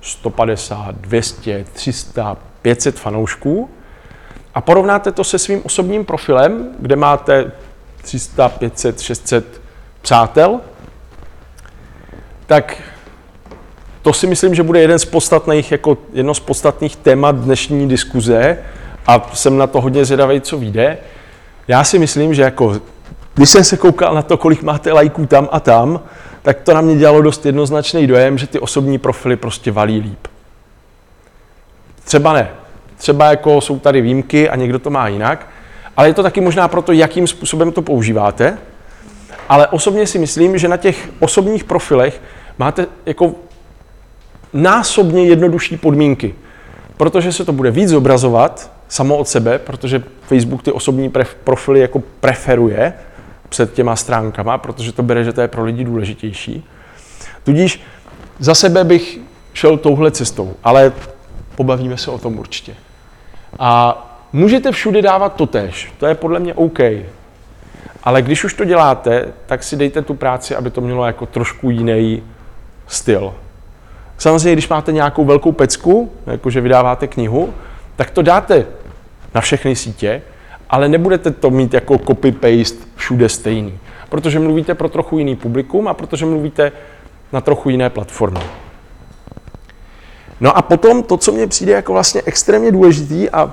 [0.00, 3.70] 150, 200, 300, 500 fanoušků
[4.54, 7.52] a porovnáte to se svým osobním profilem, kde máte
[8.02, 9.60] 300, 500, 600
[10.02, 10.60] přátel,
[12.46, 12.93] tak
[14.04, 18.58] to si myslím, že bude jeden z podstatných, jako jedno z podstatných témat dnešní diskuze
[19.06, 20.98] a jsem na to hodně zvědavý, co vyjde.
[21.68, 22.80] Já si myslím, že jako,
[23.34, 26.00] když jsem se koukal na to, kolik máte lajků tam a tam,
[26.42, 30.28] tak to na mě dělalo dost jednoznačný dojem, že ty osobní profily prostě valí líp.
[32.04, 32.50] Třeba ne.
[32.96, 35.48] Třeba jako jsou tady výjimky a někdo to má jinak,
[35.96, 38.58] ale je to taky možná proto, jakým způsobem to používáte.
[39.48, 42.20] Ale osobně si myslím, že na těch osobních profilech
[42.58, 43.34] máte jako
[44.54, 46.34] násobně jednodušší podmínky,
[46.96, 51.80] protože se to bude víc zobrazovat samo od sebe, protože Facebook ty osobní pref- profily
[51.80, 52.92] jako preferuje
[53.48, 56.64] před těma stránkama, protože to bere, že to je pro lidi důležitější.
[57.44, 57.82] Tudíž
[58.38, 59.18] za sebe bych
[59.52, 60.92] šel touhle cestou, ale
[61.54, 62.74] pobavíme se o tom určitě.
[63.58, 63.98] A
[64.32, 66.78] můžete všude dávat to tež, to je podle mě OK.
[68.04, 71.70] Ale když už to děláte, tak si dejte tu práci, aby to mělo jako trošku
[71.70, 72.22] jiný
[72.86, 73.34] styl.
[74.18, 77.54] Samozřejmě, když máte nějakou velkou pecku, jakože vydáváte knihu,
[77.96, 78.66] tak to dáte
[79.34, 80.22] na všechny sítě,
[80.70, 83.78] ale nebudete to mít jako copy-paste všude stejný.
[84.08, 86.72] Protože mluvíte pro trochu jiný publikum a protože mluvíte
[87.32, 88.40] na trochu jiné platformy.
[90.40, 93.50] No a potom to, co mně přijde jako vlastně extrémně důležitý a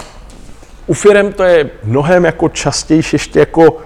[0.87, 3.77] U firem to je mnohem jako častější ještě jako,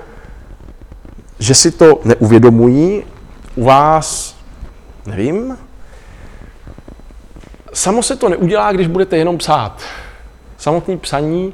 [1.39, 3.03] že si to neuvědomují.
[3.55, 4.35] U vás,
[5.05, 5.57] nevím,
[7.75, 9.81] samo se to neudělá, když budete jenom psát.
[10.57, 11.53] Samotný psaní,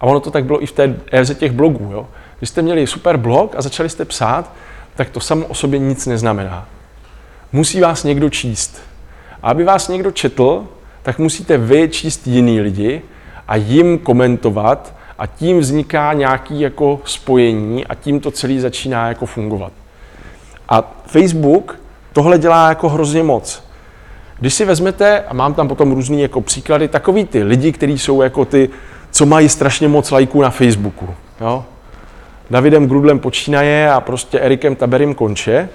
[0.00, 2.08] a ono to tak bylo i v té éře těch blogů, jo.
[2.38, 4.52] Když jste měli super blog a začali jste psát,
[4.94, 6.68] tak to samo o sobě nic neznamená.
[7.52, 8.82] Musí vás někdo číst.
[9.42, 10.68] A aby vás někdo četl,
[11.02, 13.02] tak musíte vy číst jiný lidi
[13.48, 19.26] a jim komentovat a tím vzniká nějaký jako spojení a tím to celý začíná jako
[19.26, 19.72] fungovat.
[20.68, 21.80] A Facebook
[22.12, 23.63] tohle dělá jako hrozně moc.
[24.40, 28.22] Když si vezmete, a mám tam potom různý jako příklady, takový ty lidi, kteří jsou
[28.22, 28.70] jako ty,
[29.10, 31.14] co mají strašně moc lajků na Facebooku.
[31.40, 31.64] Jo?
[32.50, 35.68] Davidem Grudlem počínaje a prostě Erikem Taberim konče,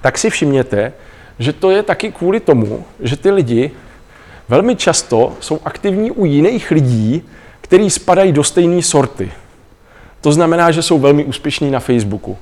[0.00, 0.92] tak si všimněte,
[1.38, 3.70] že to je taky kvůli tomu, že ty lidi
[4.48, 7.22] velmi často jsou aktivní u jiných lidí,
[7.60, 9.32] kteří spadají do stejné sorty.
[10.20, 12.38] To znamená, že jsou velmi úspěšní na Facebooku.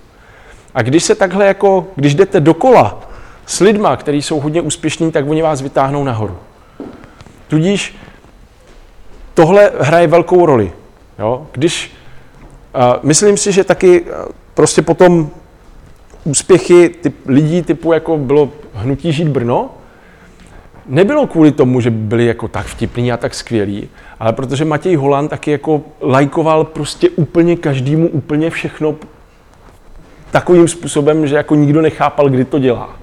[0.75, 3.14] A když se takhle jako, když jdete dokola
[3.47, 6.37] s lidma, kteří jsou hodně úspěšní, tak oni vás vytáhnou nahoru.
[7.49, 7.97] Tudíž
[9.35, 10.73] tohle hraje velkou roli.
[11.19, 11.47] Jo?
[11.53, 11.93] Když,
[12.75, 14.09] uh, myslím si, že taky uh,
[14.55, 15.31] prostě potom
[16.25, 19.71] úspěchy typ, lidí typu, jako bylo Hnutí Žít Brno,
[20.87, 23.89] nebylo kvůli tomu, že byli jako tak vtipní a tak skvělí,
[24.21, 28.95] ale protože Matěj Holand taky jako lajkoval prostě úplně každému úplně všechno
[30.31, 32.97] takovým způsobem, že jako nikdo nechápal, kdy to dělá.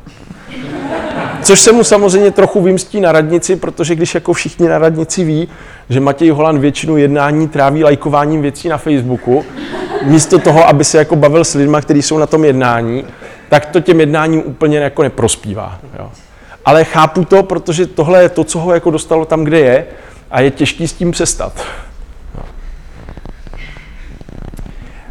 [1.44, 5.48] Což se mu samozřejmě trochu vymstí na radnici, protože když jako všichni na radnici ví,
[5.90, 9.46] že Matěj Holand většinu jednání tráví lajkováním věcí na Facebooku,
[10.04, 13.06] místo toho, aby se jako bavil s lidmi, kteří jsou na tom jednání,
[13.50, 15.80] tak to těm jednáním úplně jako neprospívá.
[16.00, 16.12] Jo.
[16.66, 19.86] Ale chápu to, protože tohle je to, co ho jako dostalo tam, kde je
[20.32, 21.66] a je těžký s tím přestat.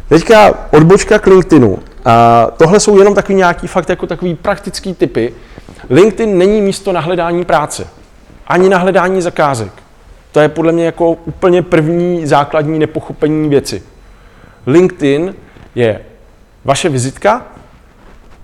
[0.09, 1.79] Teďka odbočka k LinkedInu.
[2.05, 5.33] A tohle jsou jenom takový nějaký fakt jako takový praktický typy.
[5.91, 7.87] LinkedIn není místo na hledání práce,
[8.47, 9.71] ani na hledání zakázek.
[10.31, 13.83] To je podle mě jako úplně první základní nepochopení věci.
[14.67, 15.35] LinkedIn
[15.75, 16.01] je
[16.65, 17.45] vaše vizitka,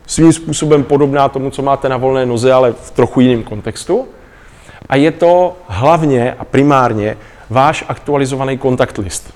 [0.08, 4.08] svým způsobem podobná tomu, co máte na volné noze, ale v trochu jiném kontextu.
[4.90, 7.18] A je to hlavně a primárně
[7.50, 9.34] váš aktualizovaný kontakt list.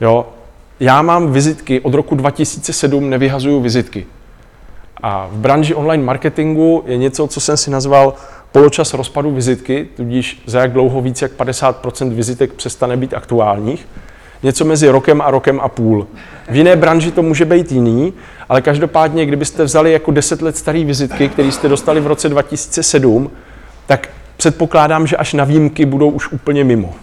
[0.00, 0.26] Jo?
[0.80, 4.06] Já mám vizitky, od roku 2007 nevyhazuju vizitky.
[5.02, 8.14] A v branži online marketingu je něco, co jsem si nazval
[8.52, 13.88] poločas rozpadu vizitky, tudíž za jak dlouho víc jak 50% vizitek přestane být aktuálních.
[14.42, 16.06] Něco mezi rokem a rokem a půl.
[16.50, 18.12] V jiné branži to může být jiný,
[18.48, 23.30] ale každopádně, kdybyste vzali jako 10 let staré vizitky, které jste dostali v roce 2007,
[23.86, 26.94] tak předpokládám, že až na výjimky budou už úplně mimo.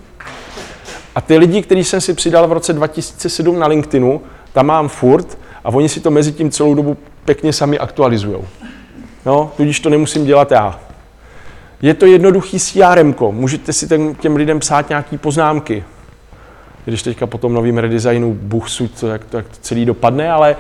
[1.16, 4.22] A ty lidi, který jsem si přidal v roce 2007 na LinkedInu,
[4.54, 8.38] tam mám furt a oni si to mezi tím celou dobu pěkně sami aktualizují.
[9.26, 10.80] No, tudíž to nemusím dělat já.
[11.82, 15.84] Je to jednoduchý CRM, můžete si těm, těm lidem psát nějaké poznámky.
[16.86, 20.32] Když teďka po tom novým redesignu Bůh suď, to, jak, to, jak to celý dopadne,
[20.32, 20.56] ale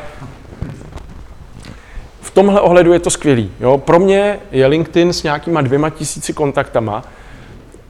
[2.21, 3.51] v tomhle ohledu je to skvělý.
[3.60, 3.78] Jo?
[3.78, 7.04] Pro mě je LinkedIn s nějakýma dvěma tisíci kontaktama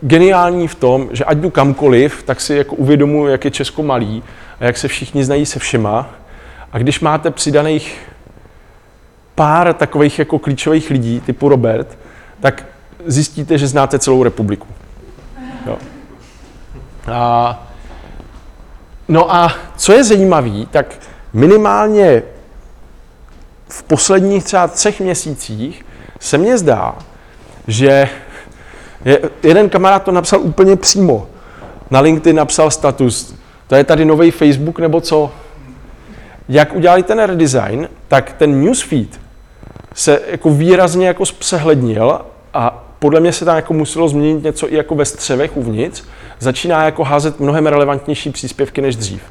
[0.01, 4.23] geniální v tom, že ať jdu kamkoliv, tak si jako uvědomuji, jak je Česko malý
[4.59, 6.09] a jak se všichni znají se všema.
[6.73, 7.99] A když máte přidaných
[9.35, 11.97] pár takových jako klíčových lidí, typu Robert,
[12.39, 12.65] tak
[13.05, 14.67] zjistíte, že znáte celou republiku.
[15.65, 15.77] Jo.
[17.11, 17.67] A,
[19.07, 20.95] no a co je zajímavé, tak
[21.33, 22.23] minimálně
[23.69, 25.85] v posledních třeba třech měsících
[26.19, 26.95] se mně zdá,
[27.67, 28.09] že
[29.05, 31.27] je, jeden kamarád to napsal úplně přímo.
[31.91, 33.35] Na LinkedIn napsal status,
[33.67, 35.31] to je tady nový Facebook nebo co?
[36.49, 39.24] Jak udělali ten redesign, tak ten newsfeed
[39.95, 42.21] se jako výrazně jako zpřehlednil
[42.53, 46.03] a podle mě se tam jako muselo změnit něco i jako ve střevech uvnitř.
[46.39, 49.21] Začíná jako házet mnohem relevantnější příspěvky než dřív.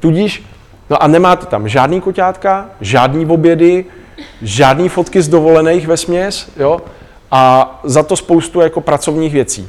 [0.00, 0.44] Tudíž,
[0.90, 3.84] no a nemáte tam žádný koťátka, žádný obědy,
[4.42, 6.80] žádný fotky z dovolených ve směs, jo?
[7.30, 9.68] a za to spoustu jako pracovních věcí.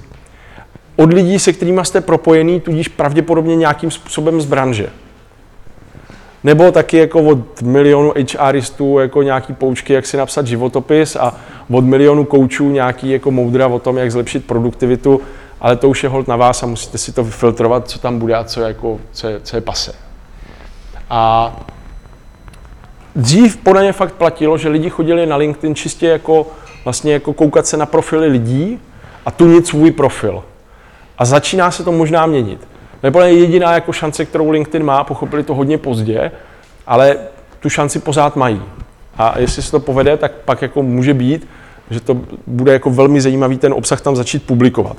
[0.96, 4.90] Od lidí, se kterými jste propojený, tudíž pravděpodobně nějakým způsobem z branže.
[6.44, 11.36] Nebo taky jako od milionu HRistů jako nějaký poučky, jak si napsat životopis a
[11.72, 15.22] od milionu koučů nějaký jako moudra o tom, jak zlepšit produktivitu,
[15.62, 18.36] ale to už je hold na vás a musíte si to vyfiltrovat, co tam bude
[18.36, 19.94] a co je, jako, co je, co je pase.
[21.10, 21.54] A
[23.16, 26.48] dřív podle mě fakt platilo, že lidi chodili na LinkedIn čistě jako
[26.84, 28.80] vlastně jako koukat se na profily lidí
[29.26, 30.44] a tu nic svůj profil.
[31.18, 32.71] A začíná se to možná měnit.
[33.04, 36.32] Nebo je jediná jako šance, kterou LinkedIn má, pochopili to hodně pozdě,
[36.88, 37.18] ale
[37.60, 38.62] tu šanci pořád mají.
[39.18, 41.48] A jestli se to povede, tak pak jako může být,
[41.90, 44.98] že to bude jako velmi zajímavý ten obsah tam začít publikovat.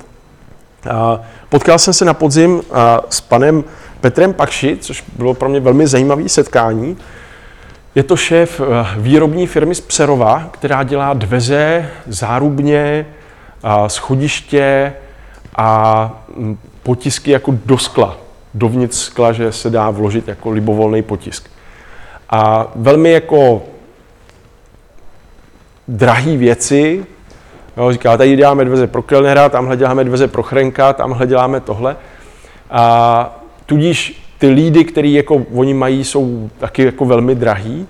[1.49, 2.63] Potkal jsem se na podzim
[3.09, 3.65] s panem
[4.01, 6.99] Petrem Pakši, což bylo pro mě velmi zajímavé setkání.
[7.95, 8.61] Je to šéf
[8.97, 13.07] výrobní firmy z Pserova, která dělá dveře, zárubně,
[13.87, 14.93] schodiště
[15.57, 16.23] a
[16.83, 18.17] potisky jako do skla.
[18.55, 21.51] Dovnitř skla, že se dá vložit jako libovolný potisk.
[22.31, 23.63] A velmi jako
[25.89, 27.07] drahé věci,
[27.77, 31.97] jo, říká, tady děláme dveře pro kelnera, tamhle děláme dveře pro chrenka, tamhle děláme tohle.
[32.71, 37.87] A tudíž ty lídy, které jako oni mají, jsou taky jako velmi drahý.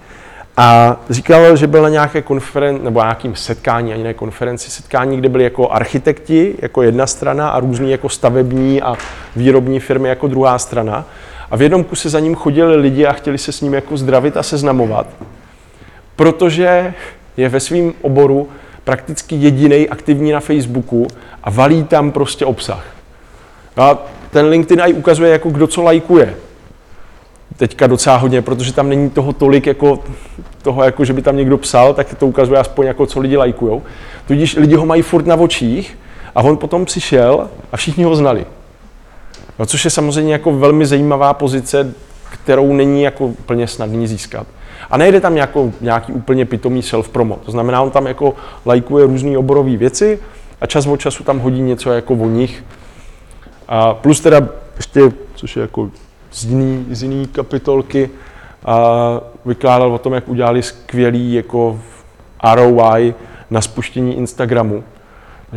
[0.56, 5.28] A říkal, že byl na nějaké konferenci, nebo nějakým setkání, ani ne konferenci, setkání, kde
[5.28, 8.94] byli jako architekti, jako jedna strana a různý jako stavební a
[9.36, 11.04] výrobní firmy jako druhá strana.
[11.50, 14.36] A v jednom kuse za ním chodili lidi a chtěli se s ním jako zdravit
[14.36, 15.06] a seznamovat,
[16.16, 16.94] protože
[17.36, 18.48] je ve svém oboru
[18.84, 21.06] prakticky jediný aktivní na Facebooku
[21.44, 22.86] a valí tam prostě obsah.
[23.76, 23.98] A
[24.30, 26.34] ten LinkedIn i ukazuje, jako kdo co lajkuje.
[27.56, 29.98] Teďka docela hodně, protože tam není toho tolik, jako
[30.62, 33.82] toho, jako že by tam někdo psal, tak to ukazuje aspoň, jako co lidi lajkujou.
[34.26, 35.98] Tudíž lidi ho mají furt na očích
[36.34, 38.46] a on potom přišel a všichni ho znali.
[39.58, 41.94] No, což je samozřejmě jako velmi zajímavá pozice,
[42.30, 44.46] kterou není jako úplně snadný získat.
[44.90, 47.38] A nejde tam nějakou, nějaký úplně pitomý self-promo.
[47.44, 48.34] To znamená, on tam jako
[48.66, 50.18] lajkuje různé oborové věci
[50.60, 52.64] a čas od času tam hodí něco jako o nich.
[53.68, 55.90] A plus teda ještě, což je jako
[56.32, 58.10] z jiný, z jiný kapitolky,
[58.64, 61.80] a vykládal o tom, jak udělali skvělý jako
[62.54, 63.14] ROI
[63.50, 64.84] na spuštění Instagramu.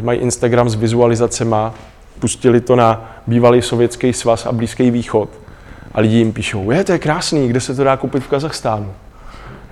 [0.01, 1.73] Mají Instagram s vizualizacema,
[2.19, 5.29] pustili to na bývalý sovětský svaz a Blízký východ.
[5.93, 8.93] A lidi jim píšou, je, to je krásný, kde se to dá koupit v Kazachstánu?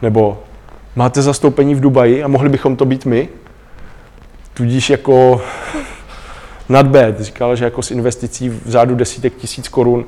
[0.02, 0.44] Nebo
[0.96, 3.30] máte zastoupení v Dubaji a mohli bychom to být my?
[4.54, 5.42] Tudíž jako
[6.70, 10.06] nad bad, říkal, že jako s investicí v řádu desítek tisíc korun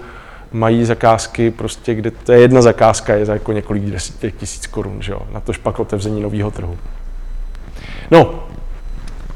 [0.51, 5.01] mají zakázky, prostě, kde to je jedna zakázka, je za jako několik desítek tisíc korun,
[5.01, 5.21] že jo?
[5.33, 6.77] na to pak otevření nového trhu.
[8.11, 8.43] No,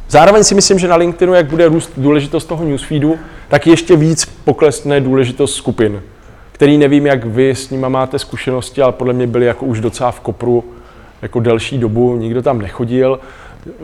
[0.09, 4.25] zároveň si myslím, že na LinkedInu, jak bude růst důležitost toho newsfeedu, tak ještě víc
[4.25, 6.01] poklesne důležitost skupin
[6.59, 10.11] který nevím, jak vy s nima máte zkušenosti, ale podle mě byli jako už docela
[10.11, 10.63] v kopru
[11.21, 13.19] jako delší dobu, nikdo tam nechodil.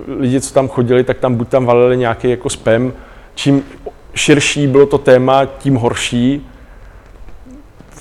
[0.08, 2.94] Lidi, co tam chodili, tak tam buď tam valili nějaký jako spam.
[3.36, 3.64] Čím
[4.14, 6.48] širší bylo to téma, tím horší.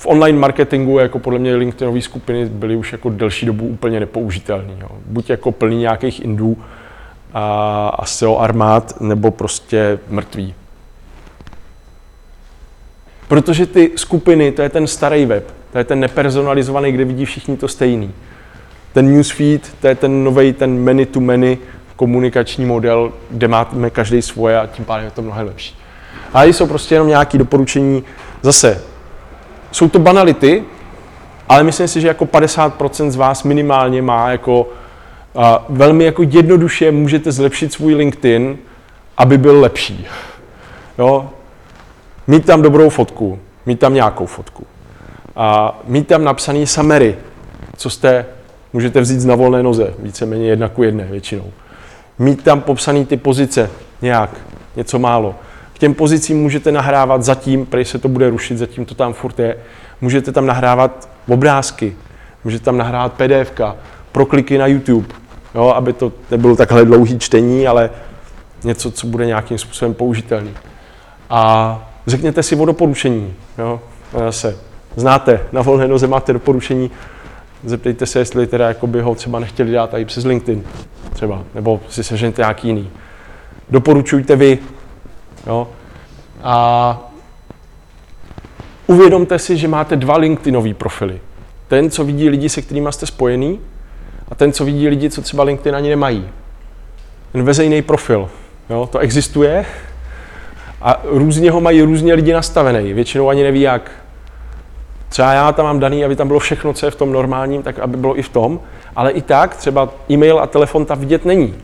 [0.05, 4.73] V online marketingu jako podle mě LinkedInové skupiny byly už jako delší dobu úplně nepoužitelné.
[5.05, 6.57] Buď jako plný nějakých indů
[7.33, 10.53] a, a SEO armád, nebo prostě mrtví.
[13.27, 17.57] Protože ty skupiny, to je ten starý web, to je ten nepersonalizovaný, kde vidí všichni
[17.57, 18.11] to stejný.
[18.93, 21.57] Ten newsfeed, to je ten nový, ten many-to-many
[21.95, 25.75] komunikační model, kde máme každý svoje a tím pádem je to mnohem lepší.
[26.33, 28.03] A jsou prostě jenom nějaké doporučení.
[28.41, 28.94] Zase,
[29.75, 30.63] jsou to banality,
[31.49, 36.91] ale myslím si, že jako 50% z vás minimálně má jako uh, velmi jako jednoduše
[36.91, 38.57] můžete zlepšit svůj LinkedIn,
[39.17, 40.07] aby byl lepší.
[40.97, 41.29] Jo?
[42.27, 44.67] mít tam dobrou fotku, mít tam nějakou fotku.
[45.35, 47.15] A mít tam napsaný summary,
[47.77, 48.25] co jste,
[48.73, 51.51] můžete vzít na volné noze, víceméně jedna ku jedné většinou.
[52.19, 53.69] Mít tam popsaný ty pozice
[54.01, 54.29] nějak,
[54.75, 55.35] něco málo.
[55.75, 59.39] K těm pozicím můžete nahrávat zatím, protože se to bude rušit, zatím to tam furt
[59.39, 59.57] je.
[60.01, 61.95] Můžete tam nahrávat obrázky,
[62.43, 63.61] můžete tam nahrávat PDF,
[64.11, 65.07] pro kliky na YouTube,
[65.55, 67.89] jo, aby to nebylo takhle dlouhý čtení, ale
[68.63, 70.51] něco, co bude nějakým způsobem použitelný.
[71.29, 73.33] A Řekněte si o doporučení.
[73.57, 73.81] Jo?
[74.13, 74.57] Zase,
[74.95, 76.91] znáte, na volné noze máte doporučení,
[77.63, 80.63] zeptejte se, jestli teda jako by ho třeba nechtěli dát i přes LinkedIn
[81.13, 82.89] třeba, nebo si sežente nějaký jiný.
[83.69, 84.59] Doporučujte vy.
[85.47, 85.67] Jo?
[86.43, 86.99] A
[88.87, 91.19] uvědomte si, že máte dva LinkedInové profily.
[91.67, 93.59] Ten, co vidí lidi, se kterými jste spojený,
[94.31, 96.29] a ten, co vidí lidi, co třeba LinkedIn ani nemají.
[97.31, 98.29] Ten veřejný profil.
[98.69, 98.89] Jo?
[98.91, 99.65] To existuje,
[100.81, 103.91] a různě ho mají různě lidi nastavený, většinou ani neví jak.
[105.09, 107.79] Třeba já tam mám daný, aby tam bylo všechno, co je v tom normálním, tak
[107.79, 108.59] aby bylo i v tom,
[108.95, 111.55] ale i tak třeba e-mail a telefon tam vidět není.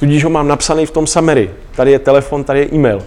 [0.00, 1.50] Tudíž ho mám napsaný v tom summary.
[1.76, 3.02] Tady je telefon, tady je e-mail.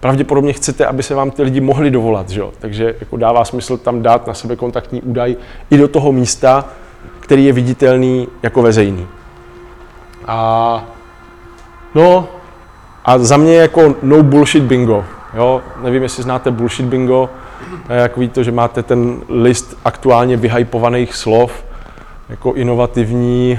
[0.00, 2.42] Pravděpodobně chcete, aby se vám ty lidi mohli dovolat, že?
[2.58, 5.36] takže jako dává smysl tam dát na sebe kontaktní údaj
[5.70, 6.64] i do toho místa,
[7.20, 9.06] který je viditelný jako veřejný.
[10.26, 10.84] A
[11.94, 12.28] no,
[13.04, 15.04] a za mě jako no bullshit bingo.
[15.34, 15.62] Jo?
[15.82, 17.30] Nevím, jestli znáte bullshit bingo.
[17.88, 21.64] Takový to, že máte ten list aktuálně vyhypovaných slov,
[22.28, 23.58] jako inovativní,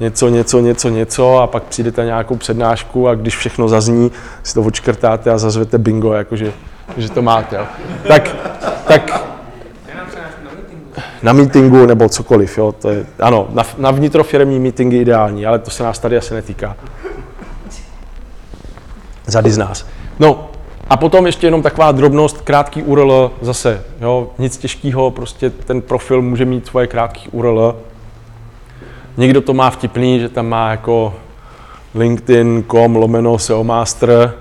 [0.00, 4.54] něco, něco, něco, něco a pak přijdete na nějakou přednášku a když všechno zazní, si
[4.54, 6.52] to odškrtáte a zazvete bingo, jakože
[6.96, 7.56] že to máte.
[7.56, 7.66] Jo.
[8.08, 8.36] Tak,
[8.86, 9.24] tak
[11.22, 15.70] na meetingu nebo cokoliv, jo, to je, ano, na, na vnitrofiremní meetingy ideální, ale to
[15.70, 16.76] se nás tady asi netýká.
[19.26, 19.86] Zady z nás.
[20.18, 20.50] No,
[20.90, 26.22] a potom ještě jenom taková drobnost, krátký URL zase, jo, nic těžkého, prostě ten profil
[26.22, 27.76] může mít svoje krátký URL.
[29.18, 31.14] Někdo to má vtipný, že tam má jako
[31.94, 34.34] linkedin.com lomeno SEO Master,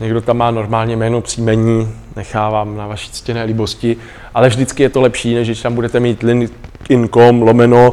[0.00, 3.96] někdo tam má normálně jméno, příjmení, nechávám na vaší ctěné líbosti,
[4.34, 7.92] ale vždycky je to lepší, než když tam budete mít linkedin.com lomeno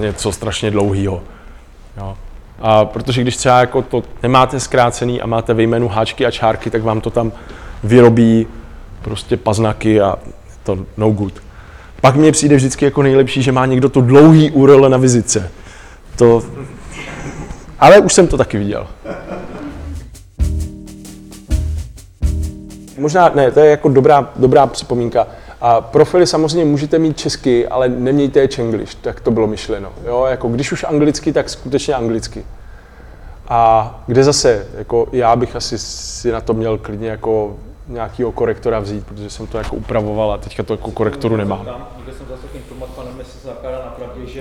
[0.00, 1.22] něco strašně dlouhého.
[1.96, 2.16] Jo.
[2.60, 6.70] A protože když třeba jako to nemáte zkrácený a máte ve jménu háčky a čárky,
[6.70, 7.32] tak vám to tam
[7.84, 8.46] vyrobí
[9.02, 10.16] prostě paznaky a
[10.62, 11.51] to no good.
[12.02, 15.50] Pak mně přijde vždycky jako nejlepší, že má někdo to dlouhý URL na vizitce.
[16.16, 16.42] To...
[17.78, 18.86] Ale už jsem to taky viděl.
[22.98, 25.26] Možná ne, to je jako dobrá, dobrá připomínka.
[25.60, 29.92] A profily samozřejmě můžete mít česky, ale nemějte je čenglish, tak to bylo myšleno.
[30.06, 32.44] Jo, jako když už anglicky, tak skutečně anglicky.
[33.48, 37.56] A kde zase, jako já bych asi si na to měl klidně jako
[37.88, 41.66] nějakého korektora vzít, protože jsem to jako upravoval a teďka to jako korektoru nemám.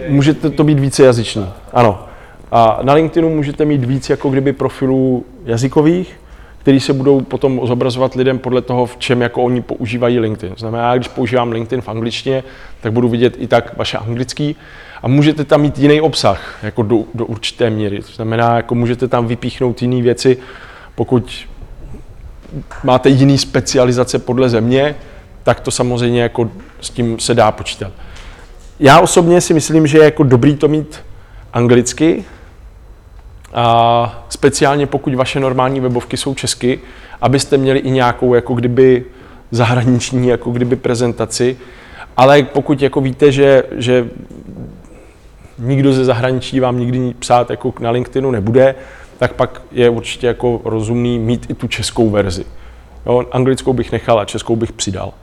[0.07, 2.05] Můžete to být více jazyční, ano.
[2.51, 6.19] A na LinkedInu můžete mít víc jako kdyby profilů jazykových,
[6.57, 10.55] který se budou potom zobrazovat lidem podle toho, v čem jako oni používají LinkedIn.
[10.57, 12.43] Znamená, když používám LinkedIn v angličtině,
[12.81, 14.55] tak budu vidět i tak vaše anglický
[15.01, 17.99] a můžete tam mít jiný obsah, jako do, do určité míry.
[17.99, 20.37] To znamená, jako můžete tam vypíchnout jiné věci,
[20.95, 21.47] pokud
[22.83, 24.95] máte jiný specializace podle země,
[25.43, 26.49] tak to samozřejmě jako
[26.81, 27.91] s tím se dá počítat.
[28.79, 30.99] Já osobně si myslím, že je jako dobrý to mít
[31.53, 32.25] anglicky,
[33.53, 36.79] a speciálně pokud vaše normální webovky jsou česky,
[37.21, 39.05] abyste měli i nějakou jako kdyby
[39.51, 41.57] zahraniční jako kdyby prezentaci,
[42.17, 44.09] ale pokud jako víte, že, že
[45.59, 48.75] nikdo ze zahraničí vám nikdy psát jako na LinkedInu nebude,
[49.21, 52.45] tak pak je určitě jako rozumný mít i tu českou verzi.
[53.05, 55.13] Jo, anglickou bych nechal a českou bych přidal.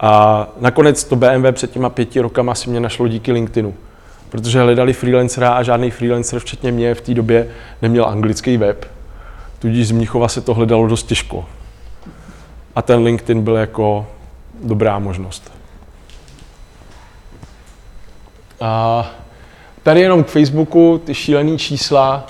[0.00, 3.74] A nakonec to BMW před těma pěti rokama si mě našlo díky LinkedInu
[4.28, 7.48] protože hledali freelancera a žádný freelancer, včetně mě, v té době
[7.82, 8.90] neměl anglický web.
[9.58, 11.44] Tudíž z Mnichova se to hledalo dost těžko.
[12.74, 14.06] A ten LinkedIn byl jako
[14.62, 15.52] dobrá možnost.
[18.60, 19.06] A
[19.82, 22.26] tady jenom k Facebooku ty šílené čísla.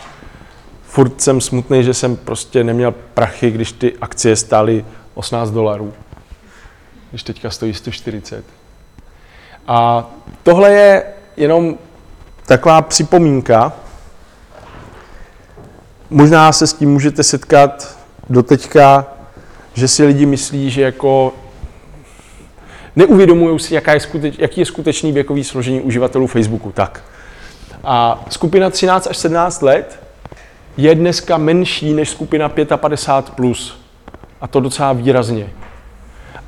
[0.97, 4.85] Furt jsem smutný, že jsem prostě neměl prachy, když ty akcie stály
[5.15, 5.93] 18 dolarů.
[7.11, 8.45] Když teďka stojí 140.
[9.69, 10.11] A
[10.43, 11.05] tohle je
[11.37, 11.79] jenom
[12.47, 13.73] taková připomínka.
[16.11, 17.99] Možná se s tím můžete setkat
[18.31, 19.07] do teďka,
[19.75, 21.33] že si lidi myslí, že jako
[22.97, 26.73] neuvědomují si, jaká je skuteč, jaký je skutečný věkový složení uživatelů Facebooku.
[26.73, 27.03] Tak.
[27.85, 30.06] A skupina 13 až 17 let
[30.77, 33.23] je dneska menší než skupina 55+.
[33.23, 33.81] Plus.
[34.41, 35.49] A to docela výrazně.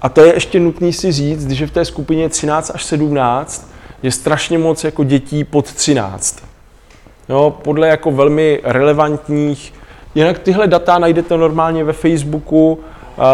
[0.02, 3.72] A to je ještě nutný si říct, že v té skupině 13 až 17
[4.02, 6.42] je strašně moc jako dětí pod 13.
[7.28, 9.74] Jo, podle jako velmi relevantních,
[10.14, 12.80] jinak tyhle data najdete normálně ve Facebooku,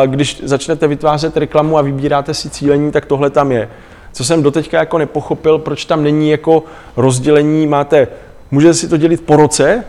[0.06, 3.68] když začnete vytvářet reklamu a vybíráte si cílení, tak tohle tam je.
[4.12, 6.62] Co jsem doteďka jako nepochopil, proč tam není jako
[6.96, 8.08] rozdělení, máte,
[8.50, 9.84] můžete si to dělit po roce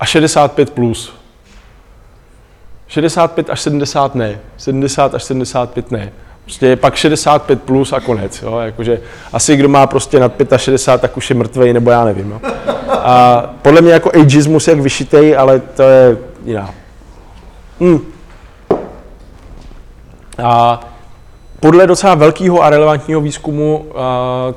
[0.00, 1.12] a 65 plus.
[2.88, 6.12] 65 až 70 ne, 70 až 75 ne.
[6.44, 8.42] Prostě je pak 65 plus a konec.
[8.42, 8.58] Jo?
[8.58, 9.00] Jakože
[9.32, 12.30] asi kdo má prostě nad 65, tak už je mrtvý, nebo já nevím.
[12.30, 12.40] Jo?
[12.88, 16.70] A podle mě jako ageismus jak vyšitej, ale to je jiná.
[17.80, 18.00] Hmm.
[20.44, 20.80] A
[21.60, 23.86] podle docela velkého a relevantního výzkumu,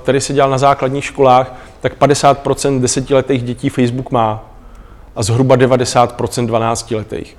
[0.04, 4.53] který se dělal na základních školách, tak 50% desetiletých dětí Facebook má
[5.16, 7.38] a zhruba 90% 12 letých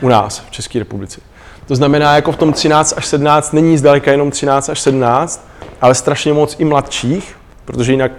[0.00, 1.20] u nás v České republice.
[1.66, 5.48] To znamená, jako v tom 13 až 17 není zdaleka jenom 13 až 17,
[5.80, 8.12] ale strašně moc i mladších, protože jinak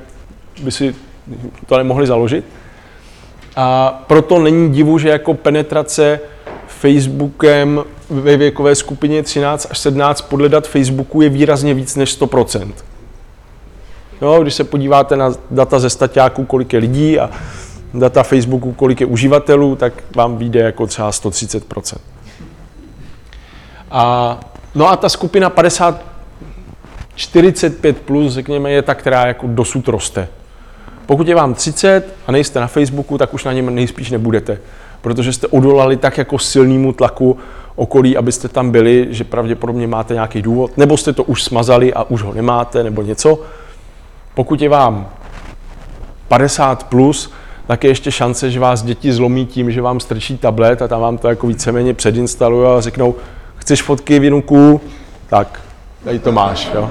[0.64, 0.96] by si
[1.66, 2.46] to nemohli založit.
[3.56, 6.20] A proto není divu, že jako penetrace
[6.68, 12.74] Facebookem ve věkové skupině 13 až 17 podle dat Facebooku je výrazně víc než 100%.
[14.22, 17.30] No, když se podíváte na data ze staťáků, kolik je lidí a
[17.94, 21.98] data Facebooku, kolik je uživatelů, tak vám vyjde jako třeba 130%.
[23.92, 24.40] A,
[24.76, 26.02] no a ta skupina 50,
[27.16, 30.28] 45 plus, řekněme, je ta, která jako dosud roste.
[31.06, 34.60] Pokud je vám 30 a nejste na Facebooku, tak už na něm nejspíš nebudete,
[35.02, 37.38] protože jste odolali tak jako silnému tlaku
[37.76, 42.04] okolí, abyste tam byli, že pravděpodobně máte nějaký důvod, nebo jste to už smazali a
[42.04, 43.40] už ho nemáte, nebo něco.
[44.34, 45.10] Pokud je vám
[46.28, 47.32] 50 plus,
[47.68, 51.02] tak je ještě šance, že vás děti zlomí tím, že vám strčí tablet a tam
[51.02, 53.16] vám to jako víceméně předinstalují a řeknou,
[53.56, 54.82] chceš fotky vínku,
[55.30, 55.62] tak
[56.04, 56.70] tady to máš.
[56.74, 56.90] Jo.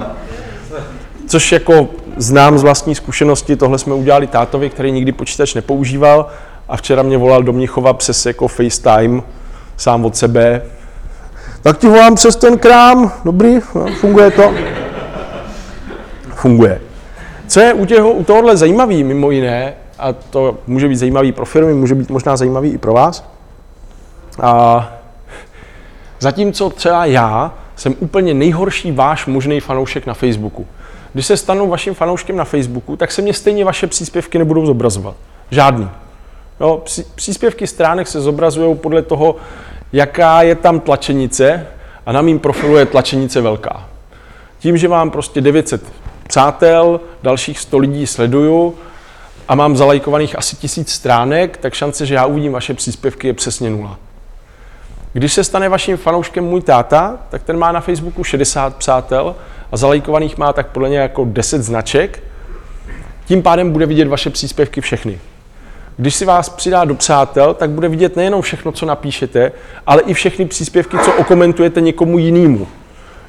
[1.27, 6.27] Což jako znám z vlastní zkušenosti, tohle jsme udělali tátovi, který nikdy počítač nepoužíval
[6.67, 9.21] a včera mě volal do Mnichova přes jako FaceTime,
[9.77, 10.61] sám od sebe.
[11.61, 14.53] Tak ti volám přes ten krám, dobrý, no, funguje to?
[16.35, 16.81] Funguje.
[17.47, 21.45] Co je u, těho, u tohohle zajímavý, mimo jiné, a to může být zajímavý pro
[21.45, 23.29] firmy, může být možná zajímavý i pro vás,
[24.41, 24.87] a
[26.19, 30.67] zatímco třeba já jsem úplně nejhorší váš možný fanoušek na Facebooku.
[31.13, 35.15] Když se stanu vaším fanouškem na Facebooku, tak se mě stejně vaše příspěvky nebudou zobrazovat.
[35.51, 35.89] Žádný.
[36.59, 36.83] Jo,
[37.15, 39.35] příspěvky stránek se zobrazují podle toho,
[39.93, 41.67] jaká je tam tlačenice
[42.05, 43.85] a na mým profilu je tlačenice velká.
[44.59, 45.83] Tím, že mám prostě 900
[46.27, 48.75] přátel, dalších 100 lidí sleduju
[49.47, 53.69] a mám zalajkovaných asi 1000 stránek, tak šance, že já uvidím vaše příspěvky je přesně
[53.69, 53.97] nula.
[55.13, 59.35] Když se stane vaším fanouškem můj táta, tak ten má na Facebooku 60 přátel
[59.71, 62.23] a zalajkovaných má tak podle něj jako 10 značek.
[63.25, 65.19] Tím pádem bude vidět vaše příspěvky všechny.
[65.97, 69.51] Když si vás přidá do přátel, tak bude vidět nejenom všechno, co napíšete,
[69.85, 72.67] ale i všechny příspěvky, co okomentujete někomu jinému.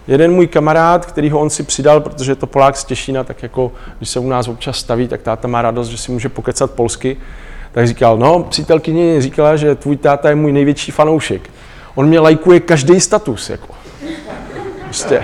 [0.09, 3.43] Jeden můj kamarád, který ho on si přidal, protože je to Polák z Těšína, tak
[3.43, 6.71] jako když se u nás občas staví, tak táta má radost, že si může pokecat
[6.71, 7.17] polsky,
[7.73, 11.51] tak říkal, no, přítelkyně říkala, že tvůj táta je můj největší fanoušek.
[11.95, 13.75] On mě lajkuje každý status, jako.
[14.85, 15.23] Prostě.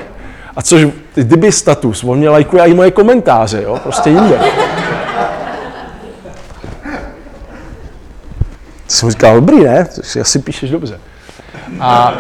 [0.57, 4.41] A což, kdyby status, on mě lajkuje i moje komentáře, jo, prostě jinde.
[8.89, 9.85] jsem říkal, dobrý, ne?
[9.85, 11.01] To asi píšeš dobře.
[11.81, 12.15] A.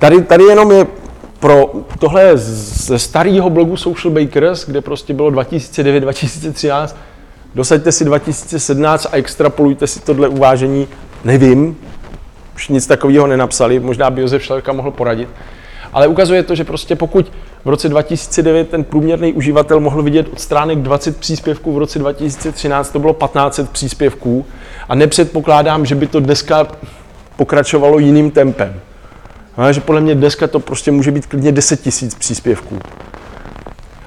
[0.00, 0.86] Tady, tady jenom je
[1.40, 6.88] pro tohle ze starého blogu Social Bakers, kde prostě bylo 2009-2013,
[7.54, 10.88] dosaďte si 2017 a extrapolujte si tohle uvážení,
[11.24, 11.76] nevím,
[12.54, 15.28] už nic takového nenapsali, možná by Josef Šlerka mohl poradit,
[15.92, 17.32] ale ukazuje to, že prostě pokud
[17.64, 22.90] v roce 2009 ten průměrný uživatel mohl vidět od stránek 20 příspěvků, v roce 2013
[22.90, 24.46] to bylo 1500 příspěvků.
[24.88, 26.66] A nepředpokládám, že by to dneska
[27.36, 28.80] pokračovalo jiným tempem.
[29.58, 32.78] No, že podle mě dneska to prostě může být klidně 10 000 příspěvků.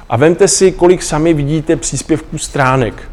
[0.09, 3.09] A vemte si, kolik sami vidíte příspěvků stránek.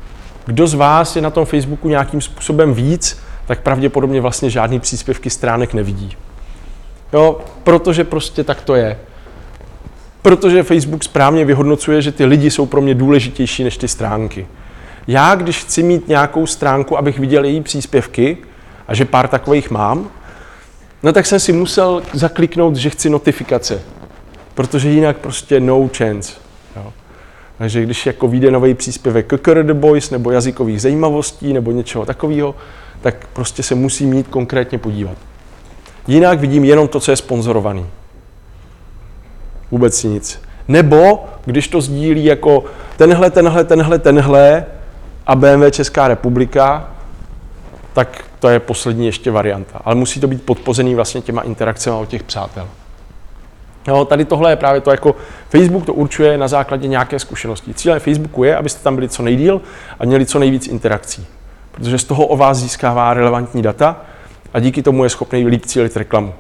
[0.46, 5.30] Kdo z vás je na tom Facebooku nějakým způsobem víc, tak pravděpodobně vlastně žádný příspěvky
[5.30, 6.16] stránek nevidí.
[7.12, 8.98] Jo, protože prostě tak to je.
[10.22, 14.46] Protože Facebook správně vyhodnocuje, že ty lidi jsou pro mě důležitější než ty stránky.
[15.06, 18.38] Já, když chci mít nějakou stránku, abych viděl její příspěvky,
[18.88, 20.10] a že pár takových mám,
[21.03, 23.82] no tak jsem si musel zakliknout, že chci notifikace.
[24.55, 26.32] Protože jinak prostě no chance.
[26.76, 26.92] Jo.
[27.59, 32.55] Takže když jako vyjde nový příspěvek Cocker the Boys nebo jazykových zajímavostí nebo něčeho takového,
[33.01, 35.16] tak prostě se musím mít konkrétně podívat.
[36.07, 37.86] Jinak vidím jenom to, co je sponzorovaný.
[39.70, 40.42] Vůbec nic.
[40.68, 42.64] Nebo když to sdílí jako
[42.96, 44.66] tenhle, tenhle, tenhle, tenhle
[45.26, 46.90] a BMW Česká republika,
[47.92, 49.80] tak to je poslední ještě varianta.
[49.84, 52.68] Ale musí to být podpozený vlastně těma interakcemi od těch přátel.
[53.88, 55.16] No, tady tohle je právě to, jako
[55.49, 57.74] Facebook to určuje na základě nějaké zkušenosti.
[57.74, 59.61] Cílem Facebooku je, abyste tam byli co nejdíl
[59.99, 61.26] a měli co nejvíc interakcí.
[61.72, 63.97] Protože z toho o vás získává relevantní data
[64.55, 66.34] a díky tomu je schopný líp cílit reklamu.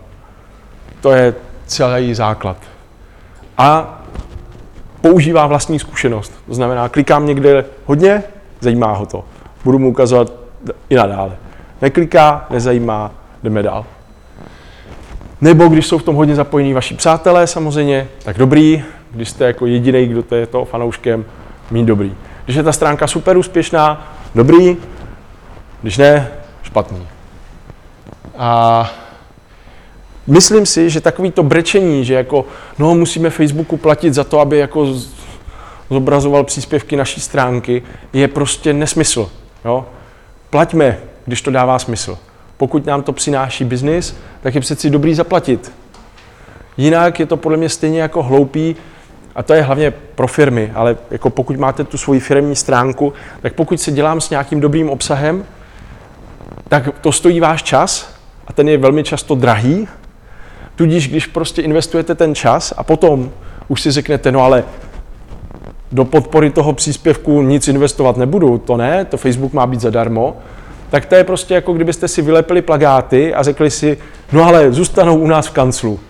[1.00, 1.34] To je
[1.66, 2.56] celý základ.
[3.58, 4.00] A
[5.00, 6.32] používá vlastní zkušenost.
[6.46, 8.22] To znamená, klikám někde hodně,
[8.60, 9.24] zajímá ho to.
[9.64, 10.32] Budu mu ukazovat
[10.88, 11.36] i nadále.
[11.82, 13.10] Nekliká, nezajímá,
[13.42, 13.86] jdeme dál.
[15.40, 18.82] Nebo když jsou v tom hodně zapojení vaši přátelé samozřejmě, tak dobrý.
[19.10, 21.24] Když jste jako jediný, kdo to je toho fanouškem,
[21.70, 22.14] mít dobrý.
[22.44, 24.76] Když je ta stránka super úspěšná, dobrý.
[25.82, 26.28] Když ne,
[26.62, 27.06] špatný.
[28.38, 28.90] A
[30.26, 32.44] myslím si, že takový to brečení, že jako,
[32.78, 34.86] no musíme Facebooku platit za to, aby jako
[35.90, 39.30] zobrazoval příspěvky naší stránky, je prostě nesmysl.
[39.64, 39.86] Jo?
[40.50, 40.98] Plaťme,
[41.30, 42.18] když to dává smysl.
[42.56, 45.72] Pokud nám to přináší biznis, tak je přeci dobrý zaplatit.
[46.76, 48.76] Jinak je to podle mě stejně jako hloupý,
[49.34, 53.12] a to je hlavně pro firmy, ale jako pokud máte tu svoji firmní stránku,
[53.42, 55.44] tak pokud se dělám s nějakým dobrým obsahem,
[56.68, 58.14] tak to stojí váš čas
[58.46, 59.88] a ten je velmi často drahý,
[60.80, 63.30] Tudíž, když prostě investujete ten čas a potom
[63.68, 64.64] už si řeknete, no ale
[65.92, 70.36] do podpory toho příspěvku nic investovat nebudu, to ne, to Facebook má být zadarmo,
[70.90, 73.98] tak to je prostě jako kdybyste si vylepili plagáty a řekli si,
[74.32, 76.00] no ale zůstanou u nás v kanclu.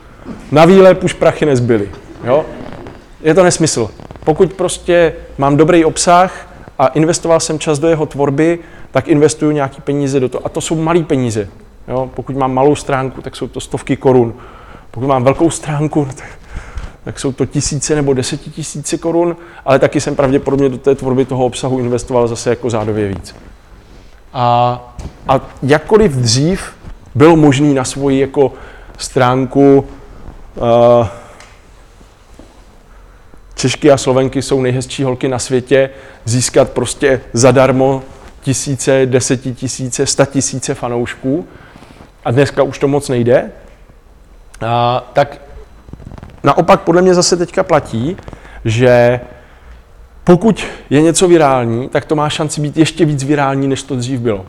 [0.53, 1.89] Na výlep už prachy nezbyly.
[2.25, 2.45] Jo?
[3.23, 3.91] Je to nesmysl.
[4.25, 8.59] Pokud prostě mám dobrý obsah a investoval jsem čas do jeho tvorby,
[8.91, 10.47] tak investuju nějaký peníze do toho.
[10.47, 11.49] A to jsou malé peníze.
[11.89, 12.11] Jo?
[12.15, 14.35] Pokud mám malou stránku, tak jsou to stovky korun.
[14.91, 16.29] Pokud mám velkou stránku, tak,
[17.05, 21.45] tak jsou to tisíce nebo desetitisíce korun, ale taky jsem pravděpodobně do té tvorby toho
[21.45, 23.35] obsahu investoval zase jako zádově víc.
[24.33, 24.81] A,
[25.29, 26.73] a jakkoliv dřív
[27.15, 28.53] bylo možné na svoji jako
[28.99, 29.89] stránku
[30.57, 31.07] uh,
[33.55, 35.91] Češky a Slovenky jsou nejhezčí holky na světě,
[36.25, 38.03] získat prostě zadarmo
[38.41, 41.49] tisíce, desetitisíce, sta tisíce fanoušků.
[42.25, 43.51] A dneska už to moc nejde.
[44.67, 45.41] A, tak
[46.45, 48.17] naopak podle mě zase teďka platí,
[48.65, 49.21] že
[50.31, 54.21] pokud je něco virální, tak to má šanci být ještě víc virální, než to dřív
[54.21, 54.47] bylo.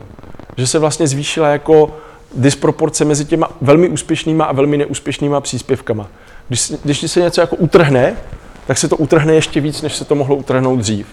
[0.56, 1.90] Že se vlastně zvýšila jako
[2.34, 6.06] disproporce mezi těma velmi úspěšnýma a velmi neúspěšnýma příspěvkama.
[6.48, 8.16] Když, když se něco jako utrhne,
[8.66, 11.06] tak se to utrhne ještě víc, než se to mohlo utrhnout dřív.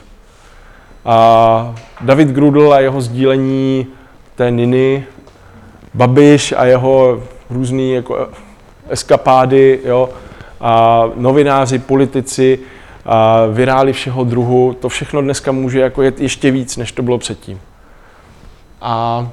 [1.06, 3.88] A David Grudl a jeho sdílení
[4.36, 5.04] té Niny,
[5.94, 8.30] Babiš a jeho různý jako
[8.90, 10.10] eskapády, jo,
[10.62, 12.60] a novináři, politici,
[13.52, 17.60] virály všeho druhu, to všechno dneska může jako jet ještě víc, než to bylo předtím.
[18.82, 19.28] A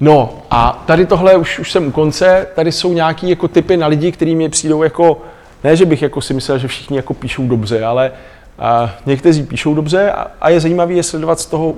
[0.00, 3.86] No a tady tohle už, už jsem u konce, tady jsou nějaký jako typy na
[3.86, 5.22] lidi, kteří mi přijdou jako,
[5.64, 8.12] ne, že bych jako si myslel, že všichni jako píšou dobře, ale
[8.58, 11.74] a někteří píšou dobře a, a je zajímavé je sledovat z toho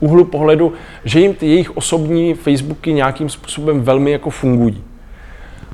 [0.00, 0.72] úhlu pohledu,
[1.04, 4.84] že jim ty jejich osobní Facebooky nějakým způsobem velmi jako fungují.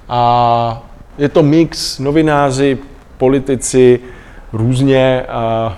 [0.08, 0.82] A
[1.18, 2.78] je to mix novináři,
[3.18, 4.00] politici,
[4.52, 5.76] různě a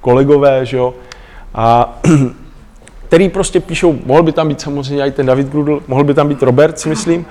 [0.00, 0.94] kolegové, že jo.
[1.54, 1.98] A
[3.08, 6.28] který prostě píšou, mohl by tam být samozřejmě i ten David Grudl, mohl by tam
[6.28, 7.26] být Robert, si myslím,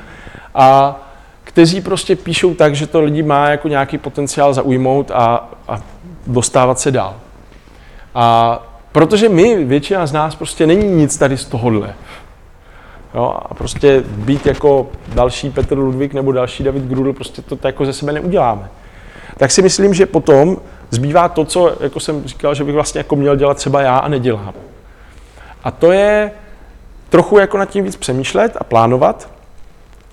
[0.56, 1.00] a
[1.44, 5.80] kteří prostě píšou tak, že to lidi má jako nějaký potenciál zaujmout a, a
[6.28, 7.16] dostávat se dál.
[8.16, 8.60] A
[8.92, 11.94] protože my, většina z nás, prostě není nic tady z tohohle.
[13.18, 17.86] Jo, a prostě být jako další Petr Ludvík nebo další David Grudl, prostě to jako
[17.86, 18.70] ze sebe neuděláme.
[19.38, 20.58] Tak si myslím, že potom
[20.90, 24.08] zbývá to, co jako jsem říkal, že bych vlastně jako měl dělat třeba já a
[24.08, 24.54] nedělám.
[25.64, 26.32] A to je
[27.10, 29.30] trochu jako nad tím víc přemýšlet a plánovat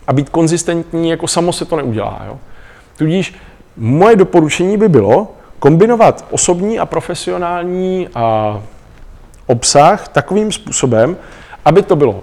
[0.07, 2.23] a být konzistentní, jako samo se to neudělá.
[2.27, 2.39] Jo?
[2.97, 3.35] Tudíž
[3.77, 8.61] moje doporučení by bylo kombinovat osobní a profesionální a
[9.47, 11.17] obsah takovým způsobem,
[11.65, 12.23] aby to bylo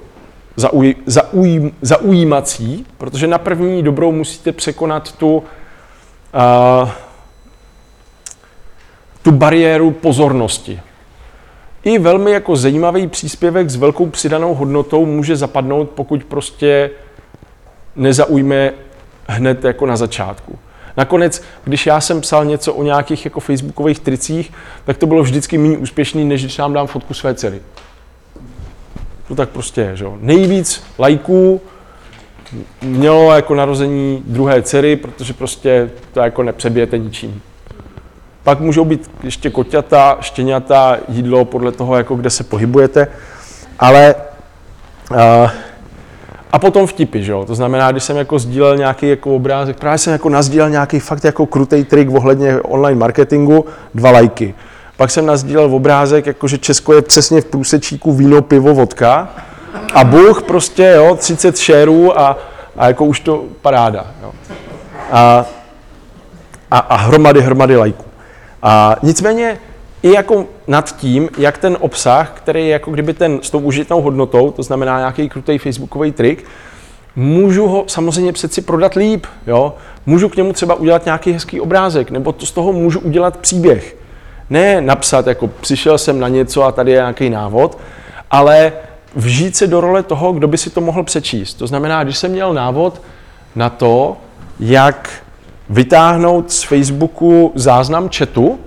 [0.62, 6.90] zauj, zauj, zaujímací, protože na první dobrou musíte překonat tu, uh,
[9.22, 10.82] tu bariéru pozornosti.
[11.84, 16.90] I velmi jako zajímavý příspěvek s velkou přidanou hodnotou může zapadnout, pokud prostě
[17.96, 18.74] nezaujme
[19.28, 20.60] hned jako na začátku.
[20.98, 24.54] Nakonec, když já jsem psal něco o nějakých jako facebookových tricích,
[24.86, 27.62] tak to bylo vždycky méně úspěšný, než když nám dám fotku své dcery.
[29.32, 30.18] To tak prostě že jo.
[30.22, 31.62] Nejvíc lajků
[32.82, 37.42] mělo jako narození druhé dcery, protože prostě to jako nepřebijete ničím.
[38.44, 43.08] Pak můžou být ještě koťata, štěňata, jídlo podle toho, jako kde se pohybujete.
[43.80, 44.16] Ale
[45.12, 45.18] uh,
[46.52, 47.46] a potom vtipy, že jo?
[47.46, 51.24] To znamená, když jsem jako sdílel nějaký jako obrázek, právě jsem jako nazdílel nějaký fakt
[51.24, 54.56] jako krutý trik ohledně online marketingu, dva lajky.
[55.02, 59.30] Pak jsem nazdílel obrázek, jako že Česko je přesně v průsečíku víno, pivo, vodka.
[59.94, 62.38] A Bůh prostě, jo, 30 šerů a,
[62.78, 64.06] a jako už to paráda.
[64.24, 64.32] Jo.
[65.12, 65.46] A,
[66.72, 68.04] a, a hromady, hromady lajků.
[68.64, 69.58] A nicméně
[70.04, 74.02] i jako nad tím, jak ten obsah, který je jako kdyby ten s tou užitnou
[74.02, 76.46] hodnotou, to znamená nějaký krutý facebookový trik,
[77.16, 79.74] můžu ho samozřejmě přeci prodat líp, jo?
[80.06, 84.01] Můžu k němu třeba udělat nějaký hezký obrázek, nebo to z toho můžu udělat příběh.
[84.52, 87.78] Ne napsat, jako přišel jsem na něco a tady je nějaký návod,
[88.32, 88.74] ale
[89.16, 91.54] vžít se do role toho, kdo by si to mohl přečíst.
[91.54, 93.02] To znamená, když jsem měl návod
[93.56, 94.18] na to,
[94.60, 95.10] jak
[95.70, 98.60] vytáhnout z Facebooku záznam chatu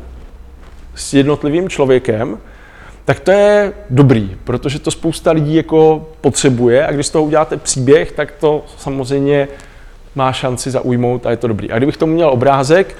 [0.95, 2.39] s jednotlivým člověkem,
[3.05, 7.57] tak to je dobrý, protože to spousta lidí jako potřebuje a když z toho uděláte
[7.57, 9.49] příběh, tak to samozřejmě
[10.15, 11.71] má šanci zaujmout a je to dobrý.
[11.71, 12.97] A kdybych tomu měl obrázek,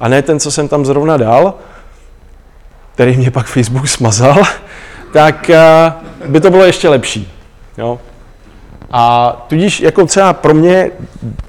[0.00, 1.54] a ne ten, co jsem tam zrovna dal,
[2.98, 4.42] který mě pak Facebook smazal,
[5.12, 5.50] tak
[6.24, 7.32] uh, by to bylo ještě lepší.
[7.78, 8.00] Jo?
[8.90, 10.90] A tudíž jako třeba pro mě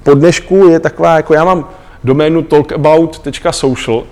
[0.02, 1.68] po dnešku je taková, jako já mám
[2.04, 4.02] doménu talkabout.social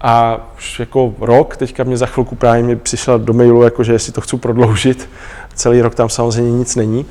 [0.00, 3.92] a už jako rok, teďka mě za chvilku právě mi přišla do mailu, jako že
[3.92, 5.08] jestli to chci prodloužit,
[5.54, 7.06] celý rok tam samozřejmě nic není.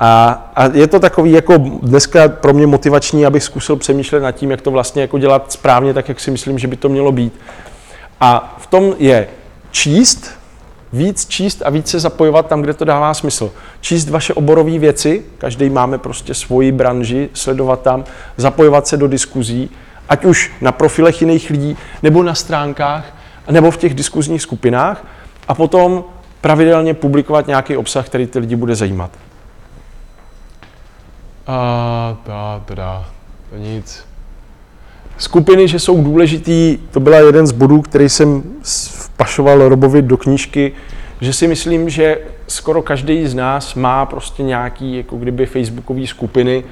[0.00, 4.50] A, a je to takový jako dneska pro mě motivační, abych zkusil přemýšlet nad tím,
[4.50, 7.32] jak to vlastně jako dělat správně, tak jak si myslím, že by to mělo být.
[8.22, 9.28] A v tom je
[9.70, 10.30] číst,
[10.92, 13.52] víc číst a víc se zapojovat tam, kde to dává smysl.
[13.80, 18.04] Číst vaše oborové věci, každý máme prostě svoji branži, sledovat tam,
[18.36, 19.70] zapojovat se do diskuzí,
[20.08, 23.16] ať už na profilech jiných lidí, nebo na stránkách,
[23.50, 25.04] nebo v těch diskuzních skupinách
[25.48, 26.04] a potom
[26.40, 29.10] pravidelně publikovat nějaký obsah, který ty lidi bude zajímat.
[31.46, 33.04] A ta, teda,
[33.50, 34.11] to nic.
[35.18, 38.42] Skupiny, že jsou důležitý, to byla jeden z bodů, který jsem
[39.04, 40.72] vpašoval Robovi do knížky,
[41.20, 46.64] že si myslím, že skoro každý z nás má prostě nějaký, jako kdyby facebookové skupiny,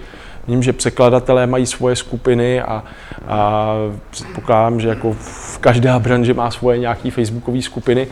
[0.49, 2.84] Vím, že překladatelé mají svoje skupiny a,
[3.28, 3.74] a
[4.11, 8.07] předpokládám, že jako v každá branže má svoje nějaké facebookové skupiny.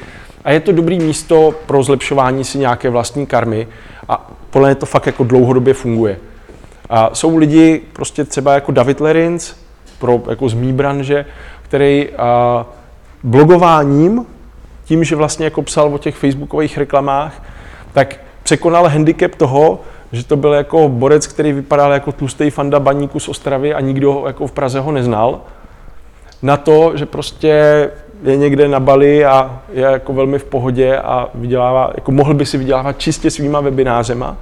[0.45, 3.68] A je to dobrý místo pro zlepšování si nějaké vlastní karmy
[4.09, 6.18] a podle mě to fakt jako dlouhodobě funguje.
[6.91, 9.55] A jsou lidi, prostě třeba jako David Lerins,
[9.99, 11.26] pro, jako z mý branže,
[11.62, 12.66] který a,
[13.22, 14.26] blogováním,
[14.84, 17.42] tím, že vlastně jako psal o těch facebookových reklamách,
[17.92, 19.80] tak překonal handicap toho,
[20.12, 24.24] že to byl jako borec, který vypadal jako tlustý fanda baníku z Ostravy a nikdo
[24.26, 25.40] jako v Praze ho neznal.
[26.42, 27.90] Na to, že prostě
[28.22, 32.46] je někde na Bali a je jako velmi v pohodě a vydělává, jako mohl by
[32.46, 34.36] si vydělávat čistě svýma webinářema,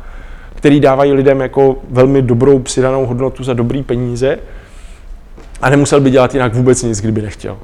[0.54, 4.38] který dávají lidem jako velmi dobrou přidanou hodnotu za dobrý peníze
[5.62, 7.59] a nemusel by dělat jinak vůbec nic, kdyby nechtěl.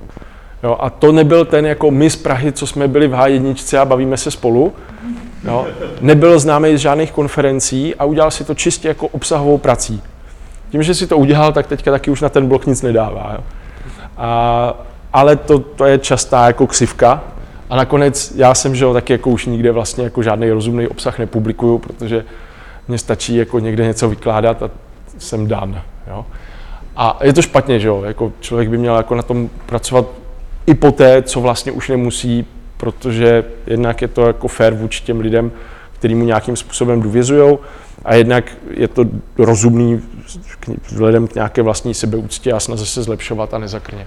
[0.62, 3.84] Jo, a to nebyl ten jako my z Prahy, co jsme byli v H1 a
[3.84, 4.72] bavíme se spolu,
[5.45, 5.66] Jo?
[6.01, 10.03] Nebyl známý z žádných konferencí a udělal si to čistě jako obsahovou prací.
[10.70, 13.30] Tím, že si to udělal, tak teďka taky už na ten blok nic nedává.
[13.32, 13.45] Jo?
[14.16, 14.74] A,
[15.12, 17.22] ale to, to je častá jako ksivka.
[17.70, 21.18] A nakonec já jsem, že jo, taky jako už nikde vlastně jako žádný rozumný obsah
[21.18, 22.24] nepublikuju, protože
[22.88, 24.70] mně stačí jako někde něco vykládat a
[25.18, 25.82] jsem dan.
[26.07, 26.26] Jo?
[26.97, 30.07] A je to špatně, že jo, jako člověk by měl jako na tom pracovat
[30.66, 32.47] i poté, co vlastně už nemusí
[32.82, 35.53] protože jednak je to jako fair vůči těm lidem,
[35.93, 37.59] který mu nějakým způsobem důvěřují,
[38.05, 39.05] a jednak je to
[39.38, 40.03] rozumný
[40.88, 44.07] vzhledem k nějaké vlastní sebeúctě a snaze se zlepšovat a nezakrně.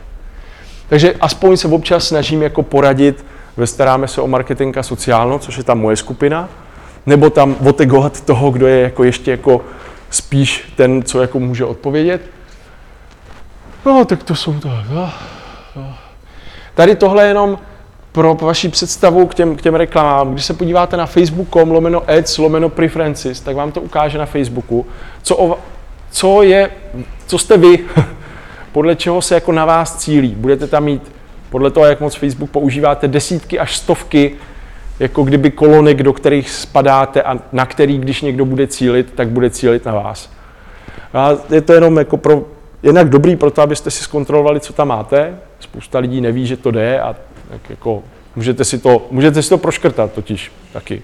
[0.89, 3.25] Takže aspoň se občas snažím jako poradit,
[3.65, 6.49] staráme se o marketing a sociálno, což je ta moje skupina,
[7.05, 9.61] nebo tam otegovat toho, kdo je jako ještě jako
[10.09, 12.21] spíš ten, co jako může odpovědět.
[13.85, 14.69] No, tak to jsou to.
[14.89, 15.11] No,
[15.75, 15.93] no.
[16.73, 17.59] Tady tohle je jenom
[18.11, 22.37] pro vaši představu k těm, k těm reklamám, když se podíváte na facebook.com lomeno ads
[22.37, 24.85] lomeno preferences, tak vám to ukáže na Facebooku,
[25.21, 25.59] co, o,
[26.11, 26.71] co je,
[27.27, 27.79] co jste vy,
[28.71, 30.35] podle čeho se jako na vás cílí.
[30.35, 31.11] Budete tam mít,
[31.49, 34.35] podle toho, jak moc Facebook používáte, desítky až stovky
[34.99, 39.49] jako kdyby kolonek, do kterých spadáte a na který, když někdo bude cílit, tak bude
[39.49, 40.31] cílit na vás.
[41.13, 42.45] A je to jenom jako pro,
[42.85, 45.39] jednak dobrý pro to, abyste si zkontrolovali, co tam máte.
[45.59, 47.15] Spousta lidí neví, že to jde a
[47.49, 48.03] tak jako
[48.35, 51.03] můžete si to, můžete si to proškrtat totiž taky.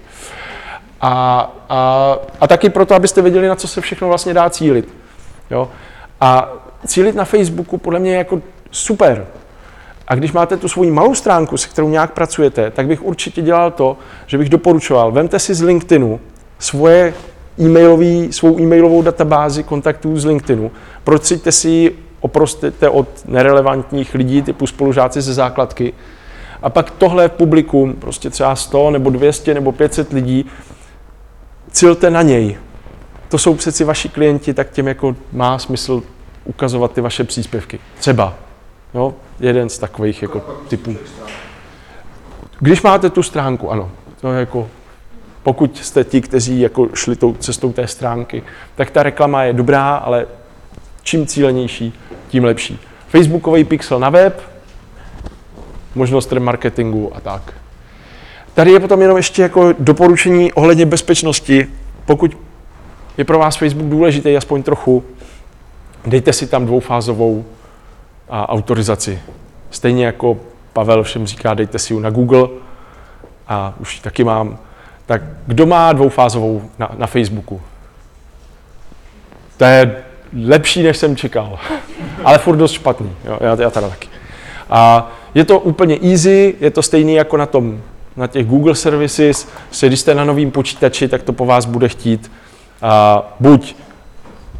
[1.00, 4.94] A, a, a taky proto, abyste věděli, na co se všechno vlastně dá cílit.
[5.50, 5.68] Jo?
[6.20, 6.52] A
[6.86, 9.26] cílit na Facebooku podle mě je jako super.
[10.08, 13.70] A když máte tu svoji malou stránku, se kterou nějak pracujete, tak bych určitě dělal
[13.70, 16.20] to, že bych doporučoval, vemte si z LinkedInu
[16.58, 17.14] svoje
[17.58, 20.70] e-mailový, svou e-mailovou databázi kontaktů z LinkedInu,
[21.04, 25.92] procíte si ji, oprostěte od nerelevantních lidí typu spolužáci ze základky
[26.62, 30.46] a pak tohle publikum, prostě třeba 100 nebo 200 nebo 500 lidí,
[31.70, 32.58] cilte na něj.
[33.28, 36.02] To jsou přeci vaši klienti, tak těm jako má smysl
[36.44, 37.78] ukazovat ty vaše příspěvky.
[37.98, 38.34] Třeba.
[38.94, 40.96] Jo, jeden z takových jako typů.
[42.60, 43.90] Když máte tu stránku, ano,
[44.20, 44.68] to je jako,
[45.42, 48.42] pokud jste ti, kteří jako šli tou cestou té stránky,
[48.74, 50.26] tak ta reklama je dobrá, ale
[51.02, 51.94] čím cílenější,
[52.28, 52.78] tím lepší.
[53.08, 54.42] Facebookový pixel na web,
[55.94, 57.52] možnost remarketingu a tak.
[58.54, 61.68] Tady je potom jenom ještě jako doporučení ohledně bezpečnosti.
[62.04, 62.38] Pokud
[63.18, 65.04] je pro vás Facebook důležitý aspoň trochu,
[66.06, 67.44] dejte si tam dvoufázovou
[68.28, 69.22] a, autorizaci.
[69.70, 70.36] Stejně jako
[70.72, 72.48] Pavel všem říká, dejte si ji na Google
[73.48, 74.58] a už taky mám.
[75.06, 77.60] Tak kdo má dvoufázovou na, na Facebooku?
[79.56, 80.02] To je
[80.44, 81.58] lepší, než jsem čekal,
[82.24, 83.12] ale furt dost špatný.
[83.24, 84.08] Jo, já, já teda taky.
[84.70, 87.80] A je to úplně easy, je to stejný jako na tom,
[88.16, 89.48] na těch Google services,
[89.80, 92.32] když jste na novém počítači, tak to po vás bude chtít
[92.82, 93.76] a, buď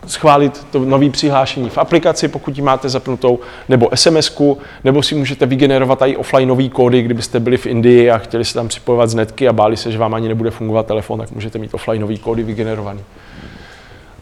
[0.07, 4.40] schválit to nové přihlášení v aplikaci, pokud ji máte zapnutou, nebo sms
[4.84, 8.68] nebo si můžete vygenerovat i offlineové kódy, kdybyste byli v Indii a chtěli se tam
[8.68, 11.74] připojovat z netky a báli se, že vám ani nebude fungovat telefon, tak můžete mít
[11.74, 13.00] offlineové kódy vygenerovaný.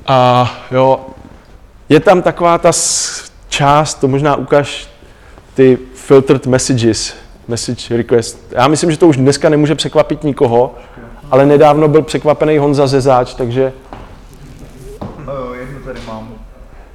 [0.07, 1.01] A jo,
[1.89, 2.72] je tam taková ta
[3.49, 4.89] část, to možná ukáž,
[5.55, 7.14] ty filtered messages,
[7.49, 8.53] message request.
[8.53, 10.74] Já myslím, že to už dneska nemůže překvapit nikoho,
[11.31, 13.72] ale nedávno byl překvapený Honza Zezáč, takže
[15.31, 16.35] No jo, jednu tady mám.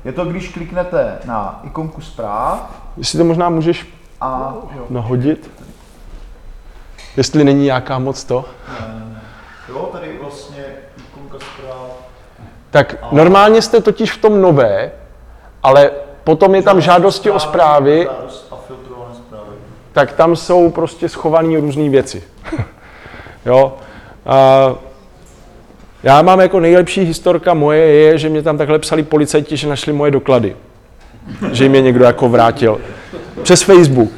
[0.05, 3.87] Je to, když kliknete na ikonku zpráv jestli to možná můžeš
[4.21, 5.51] a jo, nahodit,
[7.17, 8.45] jestli není nějaká moc to.
[9.69, 10.63] jo tady vlastně
[10.97, 11.91] ikonka zpráv.
[12.71, 14.91] Tak normálně jste totiž v tom nové,
[15.63, 15.91] ale
[16.23, 19.55] potom je tam žádosti o zprávy, a filtrované zprávy.
[19.93, 22.23] tak tam jsou prostě schované různé věci.
[23.45, 23.77] jo.
[24.25, 24.69] A
[26.05, 29.93] já mám jako nejlepší historka moje je, že mě tam takhle psali policajti, že našli
[29.93, 30.55] moje doklady.
[31.51, 32.81] Že jim je někdo jako vrátil.
[33.43, 34.11] Přes Facebook.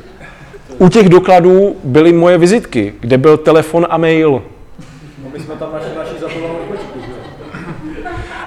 [0.77, 4.43] U těch dokladů byly moje vizitky, kde byl telefon a mail.
[5.23, 6.99] No my jsme tam našli naši zatovanou kočku?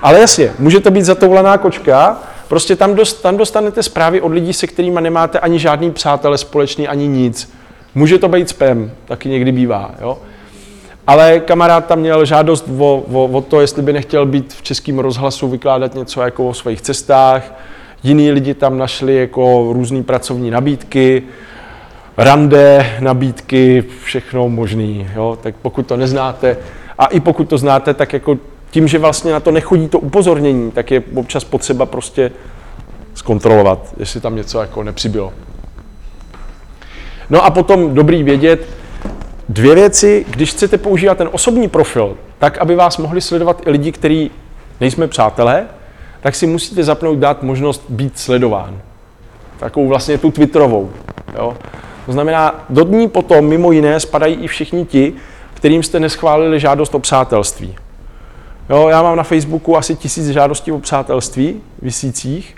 [0.02, 2.18] Ale jasně, může to být zatoulaná kočka,
[2.48, 6.88] prostě tam, dost, tam dostanete zprávy od lidí, se kterými nemáte ani žádný přátele společný,
[6.88, 7.52] ani nic.
[7.94, 10.18] Může to být spam, taky někdy bývá, jo.
[11.10, 14.98] Ale kamarád tam měl žádost o, o, o to, jestli by nechtěl být v českém
[14.98, 17.54] rozhlasu, vykládat něco jako o svých cestách.
[18.02, 21.22] Jiní lidi tam našli jako různé pracovní nabídky,
[22.16, 25.08] rande, nabídky, všechno možný.
[25.14, 25.38] Jo?
[25.42, 26.56] Tak pokud to neznáte,
[26.98, 28.38] a i pokud to znáte, tak jako
[28.70, 32.32] tím, že vlastně na to nechodí to upozornění, tak je občas potřeba prostě
[33.14, 35.32] zkontrolovat, jestli tam něco jako nepřibylo.
[37.30, 38.79] No a potom dobrý vědět,
[39.50, 43.92] dvě věci, když chcete používat ten osobní profil, tak aby vás mohli sledovat i lidi,
[43.92, 44.30] kteří
[44.80, 45.66] nejsme přátelé,
[46.20, 48.78] tak si musíte zapnout dát možnost být sledován.
[49.58, 50.90] Takovou vlastně tu Twitterovou.
[51.38, 51.56] Jo?
[52.06, 55.12] To znamená, do dní potom mimo jiné spadají i všichni ti,
[55.54, 57.76] kterým jste neschválili žádost o přátelství.
[58.70, 62.56] Jo, já mám na Facebooku asi tisíc žádostí o přátelství visících,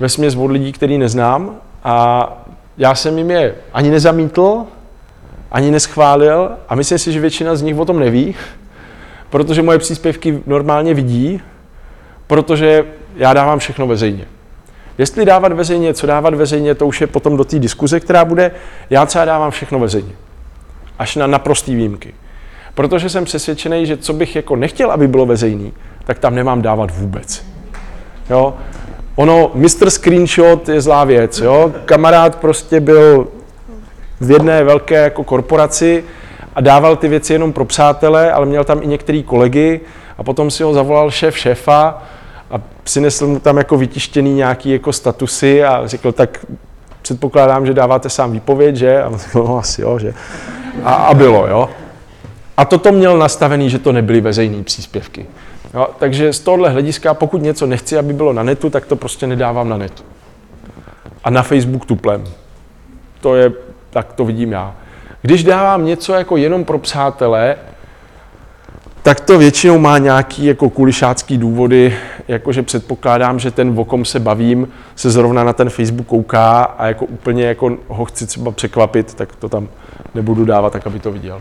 [0.00, 2.26] ve směs od lidí, který neznám a
[2.78, 4.66] já jsem jim je ani nezamítl,
[5.52, 8.34] ani neschválil a myslím si, že většina z nich o tom neví,
[9.30, 11.40] protože moje příspěvky normálně vidí,
[12.26, 12.84] protože
[13.16, 14.24] já dávám všechno veřejně.
[14.98, 18.50] Jestli dávat veřejně, co dávat veřejně, to už je potom do té diskuze, která bude.
[18.90, 20.12] Já třeba dávám všechno veřejně.
[20.98, 22.14] Až na naprostý výjimky.
[22.74, 25.72] Protože jsem přesvědčený, že co bych jako nechtěl, aby bylo veřejný,
[26.04, 27.44] tak tam nemám dávat vůbec.
[28.30, 28.54] Jo?
[29.16, 29.90] Ono, Mr.
[29.90, 31.38] Screenshot je zlá věc.
[31.38, 31.72] Jo?
[31.84, 33.28] Kamarád prostě byl
[34.20, 36.04] v jedné velké jako korporaci
[36.54, 39.80] a dával ty věci jenom pro přátele, ale měl tam i některý kolegy
[40.18, 42.02] a potom si ho zavolal šéf šéfa
[42.50, 46.46] a přinesl mu tam jako vytištěný nějaký jako statusy a řekl, tak
[47.02, 49.02] předpokládám, že dáváte sám výpověď, že?
[49.02, 50.14] A on řekl, no asi jo, že?
[50.84, 51.68] A, a bylo, jo.
[52.56, 55.26] A toto měl nastavený, že to nebyly veřejné příspěvky.
[55.74, 59.26] Jo, takže z tohohle hlediska, pokud něco nechci, aby bylo na netu, tak to prostě
[59.26, 60.02] nedávám na netu.
[61.24, 62.24] A na Facebook tuplem.
[63.20, 63.52] To je,
[63.90, 64.74] tak to vidím já.
[65.22, 67.56] Když dávám něco jako jenom pro přátelé,
[69.02, 71.96] tak to většinou má nějaký jako kulišácký důvody,
[72.28, 76.86] jakože předpokládám, že ten, o kom se bavím, se zrovna na ten Facebook kouká a
[76.86, 79.68] jako úplně jako ho chci třeba překvapit, tak to tam
[80.14, 81.40] nebudu dávat tak, aby to viděl.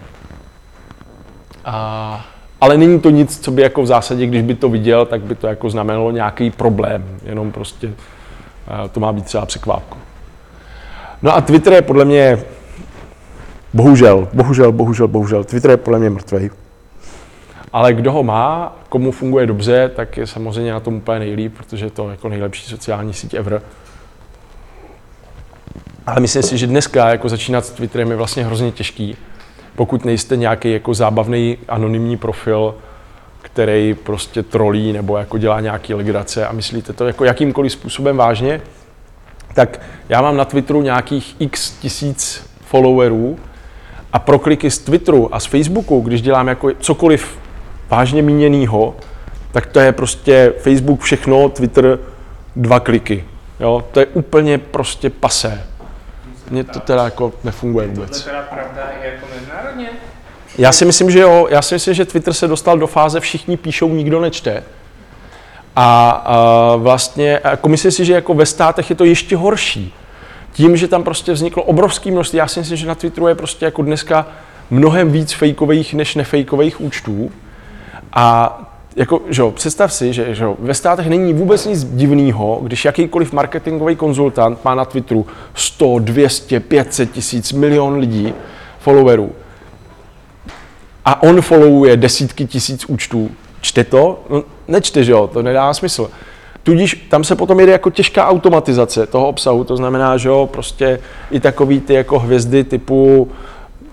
[1.65, 2.25] A,
[2.61, 5.35] ale není to nic, co by jako v zásadě, když by to viděl, tak by
[5.35, 7.91] to jako znamenalo nějaký problém, jenom prostě
[8.91, 9.97] to má být třeba překvápko.
[11.21, 12.39] No a Twitter je podle mě,
[13.73, 16.49] bohužel, bohužel, bohužel, bohužel, Twitter je podle mě mrtvej.
[17.73, 21.85] Ale kdo ho má, komu funguje dobře, tak je samozřejmě na tom úplně nejlíp, protože
[21.85, 23.61] je to jako nejlepší sociální síť ever.
[26.05, 29.15] Ale myslím si, že dneska jako začínat s Twitterem je vlastně hrozně těžký,
[29.75, 32.75] pokud nejste nějaký jako zábavný anonymní profil,
[33.41, 38.61] který prostě trolí nebo jako dělá nějaký legrace a myslíte to jako jakýmkoliv způsobem vážně,
[39.53, 39.79] tak
[40.09, 43.39] já mám na Twitteru nějakých x tisíc followerů
[44.13, 47.37] a pro kliky z Twitteru a z Facebooku, když dělám jako cokoliv
[47.89, 48.95] vážně míněnýho,
[49.51, 51.99] tak to je prostě Facebook všechno, Twitter
[52.55, 53.25] dva kliky.
[53.59, 53.83] Jo?
[53.91, 55.63] To je úplně prostě pasé.
[56.49, 58.21] Mně to teda jako nefunguje Je vůbec.
[58.23, 59.89] to teda pravda i jako mezinárodně?
[60.57, 61.47] Já si myslím, že jo.
[61.51, 64.63] Já si myslím, že Twitter se dostal do fáze všichni píšou, nikdo nečte.
[65.75, 69.93] A, a vlastně, jako myslím si, že jako ve státech je to ještě horší.
[70.53, 73.65] Tím, že tam prostě vzniklo obrovské množství, já si myslím, že na Twitteru je prostě
[73.65, 74.27] jako dneska
[74.69, 77.31] mnohem víc fejkových než nefejkových účtů.
[78.13, 78.59] A
[78.95, 82.85] jako, že jo, představ si, že, že jo, ve státech není vůbec nic divného, když
[82.85, 88.33] jakýkoliv marketingový konzultant má na Twitteru 100, 200, 500 tisíc, milion lidí,
[88.79, 89.31] followerů.
[91.05, 93.31] A on followuje desítky tisíc účtů.
[93.61, 94.23] Čte to?
[94.29, 96.09] No, nečte, že jo, to nedá smysl.
[96.63, 100.99] Tudíž tam se potom jede jako těžká automatizace toho obsahu, to znamená, že jo, prostě
[101.31, 103.27] i takový ty jako hvězdy typu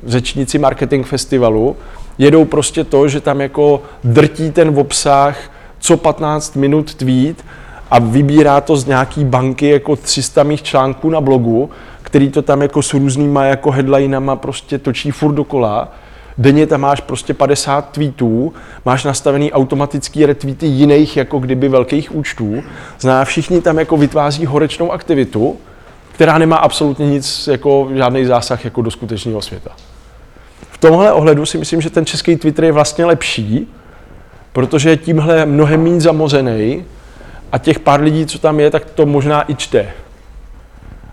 [0.06, 1.76] řečníci marketing festivalu,
[2.18, 5.38] jedou prostě to, že tam jako drtí ten obsah
[5.78, 7.44] co 15 minut tweet
[7.90, 11.70] a vybírá to z nějaký banky jako 300 mých článků na blogu,
[12.02, 15.92] který to tam jako s různýma jako headlinama prostě točí furt dokola.
[16.38, 22.62] Denně tam máš prostě 50 tweetů, máš nastavený automatický retweety jiných jako kdyby velkých účtů.
[23.00, 25.56] Zná všichni tam jako vytváří horečnou aktivitu,
[26.12, 29.70] která nemá absolutně nic, jako žádný zásah jako do skutečného světa.
[30.70, 33.72] V tomhle ohledu si myslím, že ten český Twitter je vlastně lepší,
[34.52, 36.84] protože je tímhle mnohem méně zamořený
[37.52, 39.90] a těch pár lidí, co tam je, tak to možná i čte.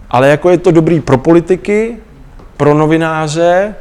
[0.09, 1.97] Ale jako je to dobrý pro politiky,
[2.57, 3.75] pro novináře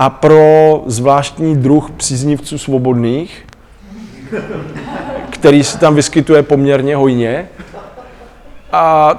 [0.00, 3.46] a pro zvláštní druh příznivců svobodných,
[5.30, 7.48] který se tam vyskytuje poměrně hojně.
[8.72, 9.14] A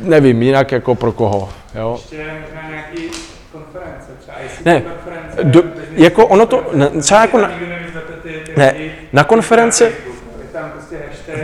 [0.00, 1.48] nevím, jinak jako pro koho.
[1.74, 1.98] Jo?
[2.02, 3.02] Ještě možná nějaký
[3.52, 5.44] konference, třeba Ne, konference.
[5.44, 7.50] do- jako ono to- ne, třeba jako na-
[8.56, 8.74] Ne,
[9.12, 10.40] na konferenci- na Facebooku.
[10.42, 10.96] Je tam prostě.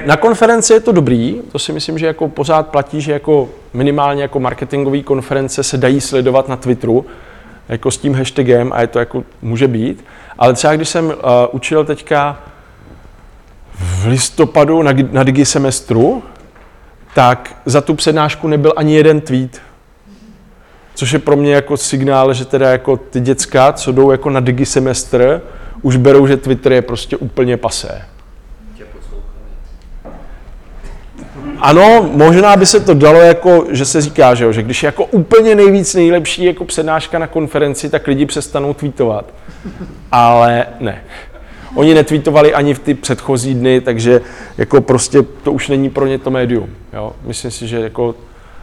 [0.07, 4.22] Na konferenci je to dobrý, to si myslím, že jako pořád platí, že jako minimálně
[4.22, 7.07] jako marketingové konference se dají sledovat na Twitteru,
[7.71, 10.05] jako s tím hashtagem a je to jako může být.
[10.39, 11.12] Ale třeba když jsem uh,
[11.51, 12.41] učil teďka
[13.75, 16.23] v listopadu na, na Digi semestru,
[17.14, 19.62] tak za tu přednášku nebyl ani jeden tweet.
[20.95, 24.41] Což je pro mě jako signál, že teda jako ty děcka, co jdou jako na
[24.41, 25.43] Digi semestr,
[25.83, 28.05] už berou, že Twitter je prostě úplně pasé.
[28.77, 29.51] Tě poslouchali.
[31.61, 34.86] Ano, možná by se to dalo jako, že se říká, že, jo, že když je
[34.86, 39.24] jako úplně nejvíc nejlepší jako přednáška na konferenci, tak lidi přestanou tweetovat.
[40.12, 41.04] Ale ne.
[41.74, 44.20] Oni netweetovali ani v ty předchozí dny, takže
[44.58, 46.68] jako prostě to už není pro ně to médium.
[46.92, 47.12] Jo?
[47.24, 48.14] Myslím si, že jako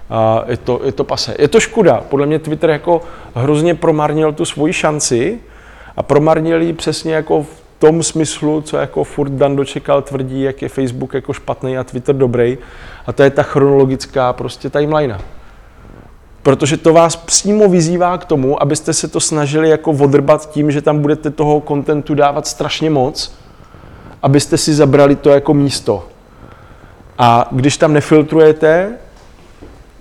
[0.09, 1.35] a je, to, je to pase.
[1.39, 2.03] Je to škoda.
[2.09, 3.01] Podle mě Twitter jako
[3.35, 5.39] hrozně promarnil tu svoji šanci
[5.97, 10.61] a promarnil ji přesně jako v tom smyslu, co jako furt Dan dočekal tvrdí, jak
[10.61, 12.57] je Facebook jako špatný a Twitter dobrý.
[13.05, 15.19] A to je ta chronologická prostě timeline.
[16.43, 20.81] Protože to vás přímo vyzývá k tomu, abyste se to snažili jako odrbat tím, že
[20.81, 23.35] tam budete toho kontentu dávat strašně moc,
[24.23, 26.07] abyste si zabrali to jako místo.
[27.17, 28.97] A když tam nefiltrujete,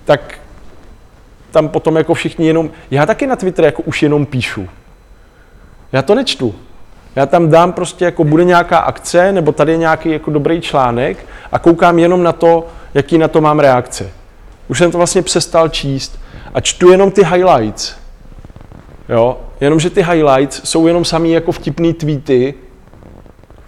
[0.04, 0.38] tak
[1.50, 2.70] tam potom jako všichni jenom...
[2.90, 4.68] Já taky na Twitter jako už jenom píšu.
[5.92, 6.54] Já to nečtu.
[7.16, 11.26] Já tam dám prostě, jako bude nějaká akce, nebo tady je nějaký jako dobrý článek
[11.52, 14.10] a koukám jenom na to, jaký na to mám reakce.
[14.68, 16.20] Už jsem to vlastně přestal číst
[16.54, 17.94] a čtu jenom ty highlights.
[19.08, 22.54] Jo, jenomže ty highlights jsou jenom samý jako vtipný tweety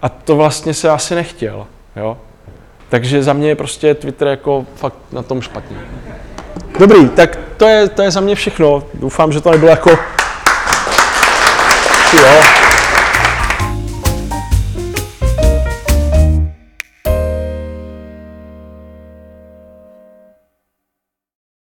[0.01, 1.67] a to vlastně se asi nechtěl.
[1.95, 2.17] Jo?
[2.89, 5.77] Takže za mě je prostě Twitter jako fakt na tom špatně.
[6.79, 8.83] Dobrý, tak to je, to je za mě všechno.
[8.93, 9.89] Doufám, že to nebylo jako...
[12.13, 12.68] Jo.